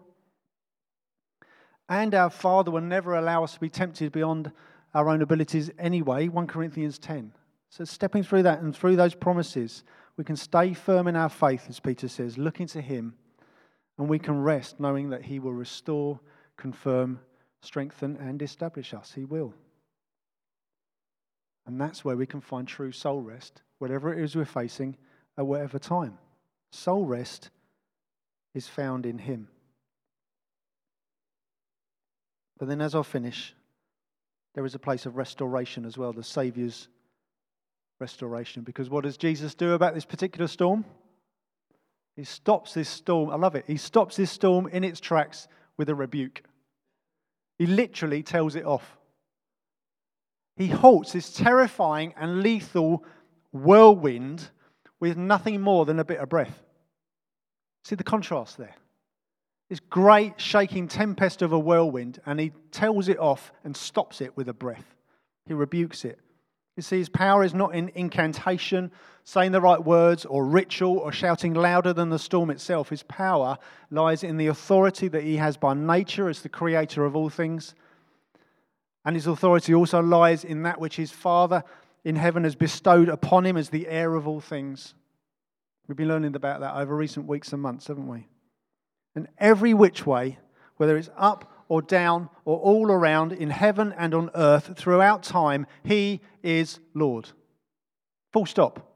And 1.89 2.13
our 2.13 2.29
Father 2.29 2.71
will 2.71 2.81
never 2.81 3.15
allow 3.15 3.43
us 3.43 3.53
to 3.53 3.59
be 3.59 3.69
tempted 3.69 4.11
beyond 4.11 4.51
our 4.93 5.09
own 5.09 5.21
abilities 5.21 5.71
anyway, 5.79 6.27
1 6.27 6.47
Corinthians 6.47 6.99
10. 6.99 7.31
So, 7.69 7.83
stepping 7.83 8.23
through 8.23 8.43
that 8.43 8.61
and 8.61 8.75
through 8.75 8.95
those 8.95 9.13
promises, 9.13 9.83
we 10.15 10.23
can 10.23 10.35
stay 10.35 10.73
firm 10.73 11.07
in 11.07 11.15
our 11.15 11.29
faith, 11.29 11.65
as 11.69 11.79
Peter 11.79 12.07
says, 12.07 12.37
looking 12.37 12.67
to 12.67 12.81
Him, 12.81 13.13
and 13.97 14.09
we 14.09 14.19
can 14.19 14.41
rest 14.41 14.79
knowing 14.79 15.09
that 15.09 15.23
He 15.23 15.39
will 15.39 15.53
restore, 15.53 16.19
confirm, 16.55 17.19
strengthen, 17.61 18.17
and 18.17 18.41
establish 18.41 18.93
us. 18.93 19.11
He 19.13 19.25
will. 19.25 19.53
And 21.65 21.79
that's 21.79 22.05
where 22.05 22.15
we 22.15 22.25
can 22.25 22.41
find 22.41 22.67
true 22.67 22.93
soul 22.93 23.21
rest, 23.21 23.61
whatever 23.79 24.13
it 24.13 24.23
is 24.23 24.35
we're 24.35 24.45
facing 24.45 24.95
at 25.37 25.45
whatever 25.45 25.77
time. 25.77 26.17
Soul 26.71 27.05
rest 27.05 27.49
is 28.53 28.67
found 28.67 29.05
in 29.05 29.17
Him. 29.17 29.49
But 32.57 32.67
then, 32.67 32.81
as 32.81 32.95
I 32.95 33.03
finish, 33.03 33.53
there 34.55 34.65
is 34.65 34.75
a 34.75 34.79
place 34.79 35.05
of 35.05 35.15
restoration 35.15 35.85
as 35.85 35.97
well, 35.97 36.13
the 36.13 36.23
Saviour's 36.23 36.87
restoration. 37.99 38.63
Because 38.63 38.89
what 38.89 39.03
does 39.03 39.17
Jesus 39.17 39.53
do 39.55 39.73
about 39.73 39.93
this 39.93 40.05
particular 40.05 40.47
storm? 40.47 40.85
He 42.15 42.23
stops 42.23 42.73
this 42.73 42.89
storm. 42.89 43.29
I 43.29 43.35
love 43.35 43.55
it. 43.55 43.65
He 43.67 43.77
stops 43.77 44.15
this 44.15 44.31
storm 44.31 44.67
in 44.67 44.83
its 44.83 44.99
tracks 44.99 45.47
with 45.77 45.89
a 45.89 45.95
rebuke. 45.95 46.41
He 47.59 47.67
literally 47.67 48.23
tells 48.23 48.55
it 48.55 48.65
off. 48.65 48.97
He 50.55 50.67
halts 50.67 51.13
this 51.13 51.31
terrifying 51.31 52.15
and 52.17 52.41
lethal 52.41 53.03
whirlwind 53.51 54.49
with 54.99 55.15
nothing 55.17 55.61
more 55.61 55.85
than 55.85 55.99
a 55.99 56.05
bit 56.05 56.17
of 56.17 56.29
breath. 56.29 56.63
See 57.83 57.95
the 57.95 58.03
contrast 58.03 58.57
there? 58.57 58.75
This 59.69 59.79
great 59.79 60.39
shaking 60.39 60.87
tempest 60.87 61.41
of 61.41 61.51
a 61.51 61.59
whirlwind, 61.59 62.21
and 62.25 62.39
he 62.39 62.51
tells 62.71 63.09
it 63.09 63.19
off 63.19 63.51
and 63.63 63.75
stops 63.75 64.21
it 64.21 64.35
with 64.37 64.47
a 64.47 64.53
breath. 64.53 64.95
He 65.45 65.53
rebukes 65.53 66.05
it. 66.05 66.19
You 66.77 66.83
see, 66.83 66.99
his 66.99 67.09
power 67.09 67.43
is 67.43 67.53
not 67.53 67.73
in 67.73 67.89
incantation, 67.95 68.91
saying 69.23 69.51
the 69.51 69.59
right 69.59 69.83
words, 69.83 70.25
or 70.25 70.45
ritual, 70.45 70.99
or 70.99 71.11
shouting 71.11 71.53
louder 71.53 71.91
than 71.91 72.09
the 72.09 72.19
storm 72.19 72.49
itself. 72.49 72.89
His 72.89 73.03
power 73.03 73.57
lies 73.89 74.23
in 74.23 74.37
the 74.37 74.47
authority 74.47 75.07
that 75.07 75.23
he 75.23 75.37
has 75.37 75.57
by 75.57 75.73
nature 75.73 76.29
as 76.29 76.41
the 76.41 76.49
creator 76.49 77.03
of 77.03 77.15
all 77.15 77.29
things. 77.29 77.73
And 79.03 79.15
his 79.15 79.27
authority 79.27 79.73
also 79.73 80.01
lies 80.01 80.43
in 80.43 80.63
that 80.63 80.79
which 80.79 80.97
his 80.97 81.11
Father 81.11 81.63
in 82.05 82.15
heaven 82.15 82.43
has 82.43 82.55
bestowed 82.55 83.09
upon 83.09 83.45
him 83.45 83.57
as 83.57 83.69
the 83.69 83.87
heir 83.87 84.15
of 84.15 84.27
all 84.27 84.39
things. 84.39 84.93
We've 85.87 85.97
been 85.97 86.07
learning 86.07 86.35
about 86.35 86.59
that 86.59 86.75
over 86.75 86.95
recent 86.95 87.25
weeks 87.25 87.51
and 87.53 87.61
months, 87.61 87.87
haven't 87.87 88.07
we? 88.07 88.27
And 89.17 89.27
every 89.39 89.73
which 89.73 90.05
way, 90.05 90.37
whether 90.75 90.95
it's 90.95 91.09
up 91.17 91.51
or 91.69 91.81
down 91.81 92.29
or 92.45 92.59
all 92.59 92.91
around 92.91 93.33
in 93.33 93.49
heaven 93.49 93.91
and 93.97 94.13
on 94.13 94.29
earth 94.35 94.77
throughout 94.77 95.23
time, 95.23 95.65
he 95.83 96.21
is 96.43 96.79
Lord. 96.93 97.31
Full 98.31 98.45
stop. 98.45 98.93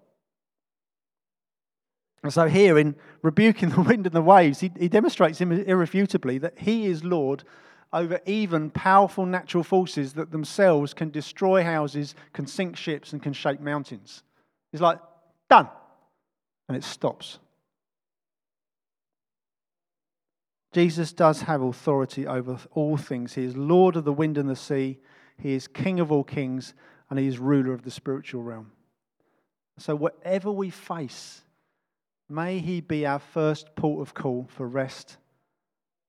And 2.22 2.32
so, 2.32 2.48
here 2.48 2.78
in 2.78 2.94
rebuking 3.24 3.70
the 3.72 3.82
wind 3.82 4.06
and 4.06 4.16
the 4.16 4.22
waves, 4.22 4.60
he, 4.60 4.72
he 4.78 4.88
demonstrates 4.88 5.42
irrefutably 5.42 6.38
that 6.38 6.60
he 6.60 6.86
is 6.86 7.04
Lord 7.04 7.44
over 7.92 8.20
even 8.28 8.70
powerful 8.70 9.26
natural 9.26 9.64
forces 9.64 10.14
that 10.14 10.30
themselves 10.30 10.94
can 10.94 11.10
destroy 11.10 11.64
houses, 11.64 12.14
can 12.34 12.46
sink 12.46 12.78
ships, 12.78 13.12
and 13.12 13.24
can 13.24 13.34
shake 13.34 13.60
mountains. 13.60 14.22
He's 14.72 14.82
like, 14.82 15.00
done. 15.50 15.68
And 16.68 16.78
it 16.78 16.84
stops. 16.84 17.40
Jesus 20.72 21.12
does 21.12 21.42
have 21.42 21.62
authority 21.62 22.26
over 22.26 22.58
all 22.72 22.98
things. 22.98 23.34
He 23.34 23.44
is 23.44 23.58
Lord 23.58 23.96
of 23.96 24.06
the 24.06 24.14
wind 24.14 24.38
and 24.38 24.50
the 24.50 24.56
sea, 24.56 25.00
He 25.38 25.54
is 25.54 25.68
King 25.68 26.00
of 26.00 26.12
all 26.12 26.24
kings, 26.24 26.74
and 27.10 27.20
He 27.20 27.28
is 27.28 27.40
ruler 27.40 27.74
of 27.74 27.84
the 27.84 27.92
spiritual 27.92 28.44
realm. 28.44 28.72
So, 29.78 29.96
whatever 29.96 30.52
we 30.52 30.70
face, 30.70 31.42
may 32.30 32.60
He 32.60 32.80
be 32.80 33.06
our 33.06 33.20
first 33.20 33.76
port 33.76 34.08
of 34.08 34.14
call 34.14 34.48
for 34.50 34.68
rest 34.68 35.18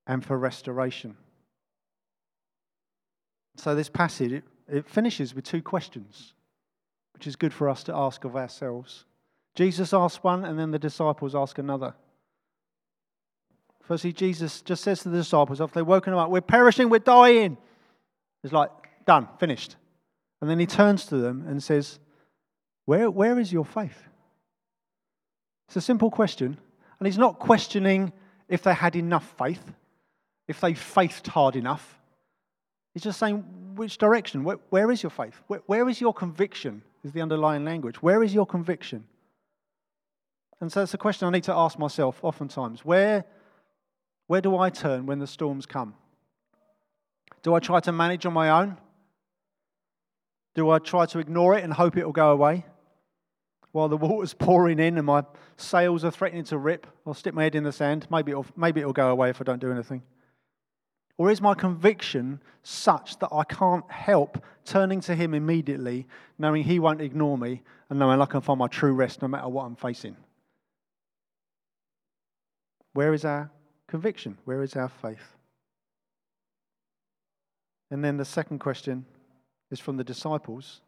and 0.07 0.23
for 0.23 0.37
restoration. 0.37 1.17
So, 3.57 3.75
this 3.75 3.89
passage 3.89 4.31
it, 4.31 4.43
it 4.69 4.87
finishes 4.87 5.35
with 5.35 5.43
two 5.43 5.61
questions, 5.61 6.33
which 7.13 7.27
is 7.27 7.35
good 7.35 7.53
for 7.53 7.67
us 7.67 7.83
to 7.83 7.95
ask 7.95 8.23
of 8.23 8.37
ourselves. 8.37 9.03
Jesus 9.55 9.93
asked 9.93 10.23
one, 10.23 10.45
and 10.45 10.57
then 10.57 10.71
the 10.71 10.79
disciples 10.79 11.35
ask 11.35 11.57
another. 11.57 11.95
Firstly, 13.83 14.13
Jesus 14.13 14.61
just 14.61 14.83
says 14.83 15.01
to 15.01 15.09
the 15.09 15.17
disciples 15.17 15.59
after 15.59 15.79
they've 15.79 15.87
woken 15.87 16.13
up, 16.13 16.29
We're 16.29 16.41
perishing, 16.41 16.89
we're 16.89 16.99
dying. 16.99 17.57
It's 18.43 18.53
like, 18.53 18.71
done, 19.05 19.27
finished. 19.39 19.75
And 20.41 20.49
then 20.49 20.59
he 20.59 20.65
turns 20.65 21.05
to 21.07 21.17
them 21.17 21.45
and 21.47 21.61
says, 21.61 21.99
Where, 22.85 23.11
where 23.11 23.39
is 23.39 23.51
your 23.51 23.65
faith? 23.65 23.97
It's 25.67 25.75
a 25.75 25.81
simple 25.81 26.09
question. 26.09 26.57
And 26.99 27.07
he's 27.07 27.17
not 27.17 27.39
questioning 27.39 28.13
if 28.47 28.63
they 28.63 28.73
had 28.73 28.95
enough 28.95 29.33
faith, 29.37 29.63
if 30.47 30.61
they 30.61 30.73
faithed 30.73 31.27
hard 31.27 31.55
enough. 31.55 31.99
He's 32.93 33.03
just 33.03 33.19
saying, 33.19 33.43
Which 33.75 33.97
direction? 33.97 34.43
where, 34.45 34.59
where 34.69 34.91
is 34.91 35.03
your 35.03 35.09
faith? 35.09 35.41
Where, 35.47 35.61
where 35.65 35.89
is 35.89 35.99
your 35.99 36.13
conviction? 36.13 36.83
Is 37.03 37.11
the 37.11 37.21
underlying 37.21 37.65
language. 37.65 38.01
Where 38.01 38.23
is 38.23 38.33
your 38.33 38.45
conviction? 38.45 39.03
And 40.61 40.71
so 40.71 40.83
it's 40.83 40.93
a 40.93 40.97
question 40.97 41.27
I 41.27 41.31
need 41.31 41.43
to 41.43 41.53
ask 41.53 41.77
myself 41.77 42.17
oftentimes. 42.23 42.85
Where 42.85 43.25
where 44.27 44.41
do 44.41 44.57
I 44.57 44.69
turn 44.69 45.05
when 45.05 45.19
the 45.19 45.27
storms 45.27 45.65
come? 45.65 45.95
Do 47.41 47.53
I 47.53 47.59
try 47.59 47.79
to 47.81 47.91
manage 47.91 48.25
on 48.25 48.33
my 48.33 48.49
own? 48.49 48.77
Do 50.55 50.69
I 50.69 50.79
try 50.79 51.05
to 51.07 51.19
ignore 51.19 51.57
it 51.57 51.63
and 51.63 51.73
hope 51.73 51.97
it 51.97 52.05
will 52.05 52.13
go 52.13 52.31
away? 52.31 52.65
While 53.71 53.89
the 53.89 53.97
water's 54.07 54.33
pouring 54.33 54.79
in 54.79 54.97
and 54.97 55.05
my 55.05 55.23
sails 55.57 56.05
are 56.05 56.11
threatening 56.11 56.45
to 56.45 56.57
rip, 56.57 56.87
I'll 57.05 57.13
stick 57.13 57.33
my 57.33 57.43
head 57.43 57.55
in 57.55 57.63
the 57.63 57.71
sand. 57.71 58.07
Maybe 58.09 58.31
it'll, 58.31 58.45
maybe 58.55 58.79
it'll 58.79 58.93
go 58.93 59.09
away 59.09 59.29
if 59.29 59.41
I 59.41 59.43
don't 59.43 59.59
do 59.59 59.71
anything. 59.71 60.03
Or 61.17 61.29
is 61.29 61.41
my 61.41 61.53
conviction 61.53 62.41
such 62.63 63.19
that 63.19 63.29
I 63.31 63.43
can't 63.43 63.89
help 63.91 64.43
turning 64.65 65.01
to 65.01 65.15
Him 65.15 65.33
immediately, 65.33 66.07
knowing 66.39 66.63
He 66.63 66.79
won't 66.79 67.01
ignore 67.01 67.37
me 67.37 67.61
and 67.89 67.99
knowing 67.99 68.21
I 68.21 68.25
can 68.25 68.41
find 68.41 68.57
my 68.57 68.67
true 68.67 68.93
rest 68.93 69.21
no 69.21 69.27
matter 69.27 69.49
what 69.49 69.65
I'm 69.65 69.75
facing? 69.75 70.15
Where 72.93 73.13
is 73.13 73.25
our 73.25 73.51
conviction? 73.93 74.39
Where 74.45 74.63
is 74.63 74.75
our 74.75 74.89
faith? 74.89 75.37
And 77.91 78.03
then 78.03 78.17
the 78.17 78.25
second 78.25 78.57
question 78.57 79.05
is 79.69 79.79
from 79.79 79.97
the 79.97 80.03
disciples. 80.03 80.81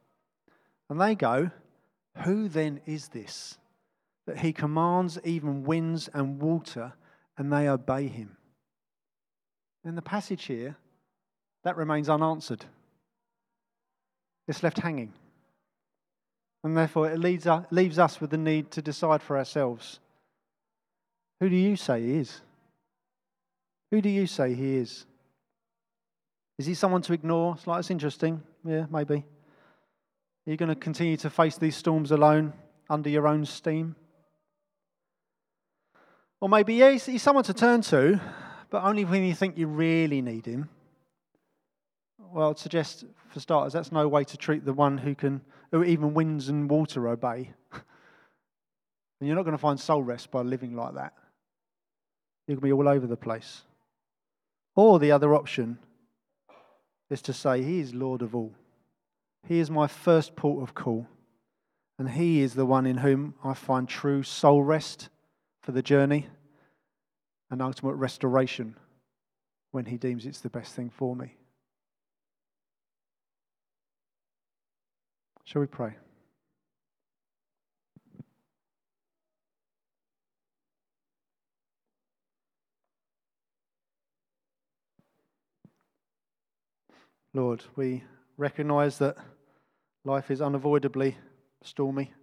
And 0.89 0.99
they 0.99 1.13
go, 1.13 1.51
Who 2.23 2.49
then 2.49 2.81
is 2.87 3.09
this 3.09 3.59
that 4.25 4.39
he 4.39 4.51
commands 4.51 5.19
even 5.23 5.65
winds 5.65 6.09
and 6.15 6.41
water 6.41 6.93
and 7.37 7.53
they 7.53 7.69
obey 7.69 8.07
him? 8.07 8.37
In 9.83 9.93
the 9.93 10.01
passage 10.01 10.45
here, 10.45 10.75
that 11.63 11.77
remains 11.77 12.09
unanswered. 12.09 12.65
It's 14.47 14.63
left 14.63 14.79
hanging. 14.79 15.13
And 16.63 16.75
therefore, 16.75 17.11
it 17.11 17.19
leaves 17.19 17.99
us, 17.99 18.19
with 18.19 18.31
the 18.31 18.37
need 18.37 18.71
to 18.71 18.81
decide 18.81 19.21
for 19.21 19.37
ourselves 19.37 19.99
who 21.39 21.49
do 21.49 21.55
you 21.55 21.75
say 21.75 22.01
he 22.01 22.13
is? 22.15 22.41
Who 23.91 24.01
do 24.01 24.09
you 24.09 24.27
say 24.27 24.53
he 24.53 24.77
is? 24.77 25.05
Is 26.57 26.65
he 26.65 26.73
someone 26.73 27.01
to 27.03 27.13
ignore? 27.13 27.55
It's 27.55 27.67
like, 27.67 27.79
it's 27.79 27.91
interesting. 27.91 28.41
Yeah, 28.63 28.85
maybe. 28.89 29.15
Are 29.15 30.51
you 30.51 30.57
going 30.57 30.69
to 30.69 30.75
continue 30.75 31.17
to 31.17 31.29
face 31.29 31.57
these 31.57 31.75
storms 31.75 32.11
alone 32.11 32.53
under 32.89 33.09
your 33.09 33.27
own 33.27 33.45
steam? 33.45 33.95
Or 36.39 36.49
maybe, 36.49 36.75
yeah, 36.75 36.91
he's, 36.91 37.05
he's 37.05 37.23
someone 37.23 37.43
to 37.45 37.53
turn 37.53 37.81
to, 37.81 38.19
but 38.69 38.83
only 38.83 39.05
when 39.05 39.23
you 39.23 39.33
think 39.33 39.57
you 39.57 39.67
really 39.67 40.21
need 40.21 40.45
him. 40.45 40.69
Well, 42.19 42.49
I'd 42.49 42.59
suggest, 42.59 43.05
for 43.29 43.39
starters, 43.39 43.73
that's 43.73 43.91
no 43.91 44.07
way 44.07 44.23
to 44.25 44.37
treat 44.37 44.65
the 44.65 44.73
one 44.73 44.97
who 44.97 45.15
can, 45.15 45.41
who 45.71 45.83
even 45.83 46.13
winds 46.13 46.49
and 46.49 46.69
water 46.69 47.07
obey. 47.07 47.51
and 47.71 47.81
you're 49.21 49.35
not 49.35 49.43
going 49.43 49.53
to 49.53 49.61
find 49.61 49.79
soul 49.79 50.03
rest 50.03 50.31
by 50.31 50.41
living 50.41 50.75
like 50.75 50.95
that. 50.95 51.13
You're 52.47 52.57
going 52.57 52.61
to 52.61 52.67
be 52.67 52.73
all 52.73 52.89
over 52.89 53.07
the 53.07 53.17
place. 53.17 53.61
Or 54.75 54.99
the 54.99 55.11
other 55.11 55.33
option 55.33 55.79
is 57.09 57.21
to 57.23 57.33
say, 57.33 57.63
He 57.63 57.79
is 57.79 57.93
Lord 57.93 58.21
of 58.21 58.35
all. 58.35 58.53
He 59.47 59.59
is 59.59 59.69
my 59.69 59.87
first 59.87 60.35
port 60.35 60.61
of 60.63 60.75
call. 60.75 61.07
And 61.97 62.09
He 62.09 62.41
is 62.41 62.55
the 62.55 62.65
one 62.65 62.85
in 62.85 62.97
whom 62.97 63.35
I 63.43 63.53
find 63.53 63.87
true 63.87 64.23
soul 64.23 64.63
rest 64.63 65.09
for 65.61 65.71
the 65.71 65.81
journey 65.81 66.27
and 67.49 67.61
ultimate 67.61 67.95
restoration 67.95 68.75
when 69.71 69.85
He 69.85 69.97
deems 69.97 70.25
it's 70.25 70.41
the 70.41 70.49
best 70.49 70.75
thing 70.75 70.89
for 70.89 71.15
me. 71.15 71.35
Shall 75.45 75.61
we 75.61 75.67
pray? 75.67 75.95
Lord, 87.35 87.65
we 87.75 88.01
recognize 88.37 88.97
that 88.99 89.17
life 90.05 90.31
is 90.31 90.41
unavoidably 90.41 91.17
stormy. 91.63 92.13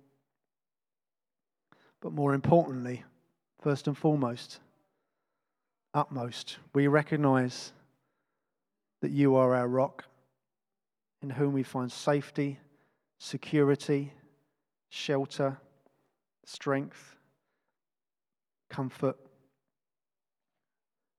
But 2.01 2.15
more 2.15 2.33
importantly, 2.33 3.05
first 3.61 3.89
and 3.89 3.99
foremost, 3.99 4.61
utmost, 5.93 6.57
we 6.73 6.87
recognize 6.87 7.75
that 9.03 9.11
you 9.11 9.37
are 9.37 9.55
our 9.55 9.69
rock 9.69 10.07
in 11.21 11.29
whom 11.29 11.53
we 11.53 11.63
find 11.63 11.93
safety, 11.93 12.59
security, 13.19 14.15
shelter, 14.89 15.59
strength, 16.47 17.17
comfort. 18.71 19.19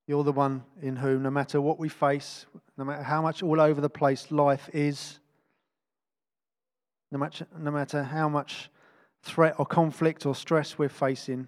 You're 0.08 0.24
the 0.24 0.32
one 0.32 0.64
in 0.82 0.98
whom, 0.98 1.24
no 1.24 1.32
matter 1.32 1.62
what 1.62 1.80
we 1.80 1.90
face, 1.90 2.46
no 2.78 2.84
matter 2.84 3.04
how 3.04 3.22
much 3.22 3.42
all 3.42 3.62
over 3.62 3.80
the 3.80 3.90
place 3.90 4.32
life 4.32 4.70
is, 4.74 5.20
no 7.12 7.20
matter, 7.20 7.48
no 7.58 7.72
matter 7.72 8.04
how 8.04 8.28
much 8.28 8.70
threat 9.22 9.56
or 9.58 9.66
conflict 9.66 10.26
or 10.26 10.36
stress 10.36 10.78
we're 10.78 10.90
facing, 10.90 11.48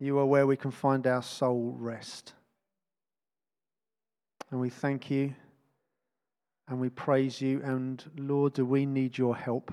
you 0.00 0.18
are 0.18 0.26
where 0.26 0.46
we 0.46 0.56
can 0.56 0.70
find 0.70 1.06
our 1.06 1.22
soul 1.22 1.76
rest. 1.78 2.32
And 4.50 4.60
we 4.60 4.70
thank 4.70 5.10
you 5.10 5.34
and 6.68 6.80
we 6.80 6.88
praise 6.88 7.40
you. 7.40 7.60
And 7.62 8.02
Lord, 8.16 8.54
do 8.54 8.64
we 8.64 8.86
need 8.86 9.18
your 9.18 9.36
help? 9.36 9.72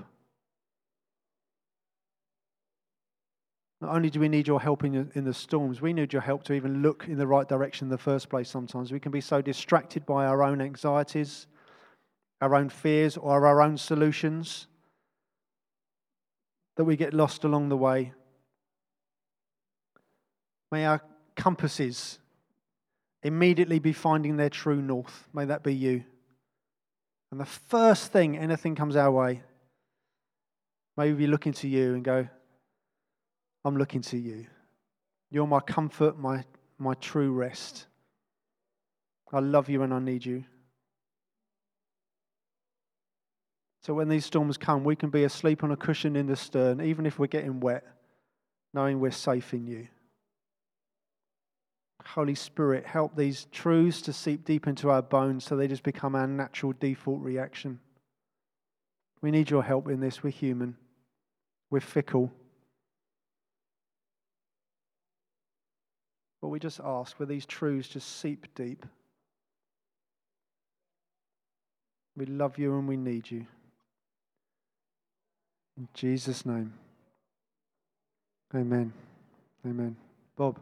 Not 3.86 3.94
only 3.94 4.10
do 4.10 4.18
we 4.18 4.28
need 4.28 4.48
your 4.48 4.60
help 4.60 4.82
in, 4.82 4.92
the- 4.92 5.16
in 5.16 5.24
the 5.24 5.32
storms, 5.32 5.80
we 5.80 5.92
need 5.92 6.12
your 6.12 6.22
help 6.22 6.42
to 6.44 6.54
even 6.54 6.82
look 6.82 7.06
in 7.06 7.18
the 7.18 7.26
right 7.26 7.48
direction 7.48 7.86
in 7.86 7.90
the 7.90 7.96
first 7.96 8.28
place 8.28 8.50
sometimes. 8.50 8.90
We 8.90 8.98
can 8.98 9.12
be 9.12 9.20
so 9.20 9.40
distracted 9.40 10.04
by 10.04 10.26
our 10.26 10.42
own 10.42 10.60
anxieties, 10.60 11.46
our 12.40 12.56
own 12.56 12.68
fears, 12.68 13.16
or 13.16 13.46
our 13.46 13.62
own 13.62 13.78
solutions 13.78 14.66
that 16.74 16.82
we 16.82 16.96
get 16.96 17.14
lost 17.14 17.44
along 17.44 17.68
the 17.68 17.76
way. 17.76 18.12
May 20.72 20.84
our 20.84 21.00
compasses 21.36 22.18
immediately 23.22 23.78
be 23.78 23.92
finding 23.92 24.36
their 24.36 24.50
true 24.50 24.82
north. 24.82 25.28
May 25.32 25.44
that 25.44 25.62
be 25.62 25.72
you. 25.72 26.02
And 27.30 27.38
the 27.38 27.44
first 27.46 28.10
thing 28.10 28.36
anything 28.36 28.74
comes 28.74 28.96
our 28.96 29.12
way, 29.12 29.44
may 30.96 31.12
we 31.12 31.18
be 31.18 31.26
looking 31.28 31.52
to 31.52 31.68
you 31.68 31.94
and 31.94 32.02
go, 32.02 32.26
I'm 33.66 33.76
looking 33.76 34.02
to 34.02 34.16
you. 34.16 34.46
You're 35.28 35.48
my 35.48 35.58
comfort, 35.58 36.16
my, 36.16 36.44
my 36.78 36.94
true 36.94 37.32
rest. 37.32 37.86
I 39.32 39.40
love 39.40 39.68
you 39.68 39.82
and 39.82 39.92
I 39.92 39.98
need 39.98 40.24
you. 40.24 40.44
So 43.82 43.92
when 43.92 44.08
these 44.08 44.24
storms 44.24 44.56
come, 44.56 44.84
we 44.84 44.94
can 44.94 45.10
be 45.10 45.24
asleep 45.24 45.64
on 45.64 45.72
a 45.72 45.76
cushion 45.76 46.14
in 46.14 46.28
the 46.28 46.36
stern, 46.36 46.80
even 46.80 47.06
if 47.06 47.18
we're 47.18 47.26
getting 47.26 47.58
wet, 47.58 47.82
knowing 48.72 49.00
we're 49.00 49.10
safe 49.10 49.52
in 49.52 49.66
you. 49.66 49.88
Holy 52.04 52.36
Spirit, 52.36 52.86
help 52.86 53.16
these 53.16 53.48
truths 53.50 54.00
to 54.02 54.12
seep 54.12 54.44
deep 54.44 54.68
into 54.68 54.90
our 54.90 55.02
bones 55.02 55.42
so 55.44 55.56
they 55.56 55.66
just 55.66 55.82
become 55.82 56.14
our 56.14 56.28
natural 56.28 56.72
default 56.78 57.20
reaction. 57.20 57.80
We 59.22 59.32
need 59.32 59.50
your 59.50 59.64
help 59.64 59.88
in 59.88 59.98
this. 59.98 60.22
We're 60.22 60.30
human, 60.30 60.76
we're 61.68 61.80
fickle. 61.80 62.32
But 66.40 66.48
we 66.48 66.58
just 66.58 66.80
ask 66.84 67.18
will 67.18 67.26
these 67.26 67.46
truths 67.46 67.88
just 67.88 68.20
seep 68.20 68.46
deep. 68.54 68.84
We 72.16 72.26
love 72.26 72.58
you 72.58 72.76
and 72.78 72.88
we 72.88 72.96
need 72.96 73.30
you. 73.30 73.46
In 75.76 75.88
Jesus' 75.92 76.46
name. 76.46 76.72
Amen. 78.54 78.92
Amen. 79.66 79.96
Bob. 80.36 80.58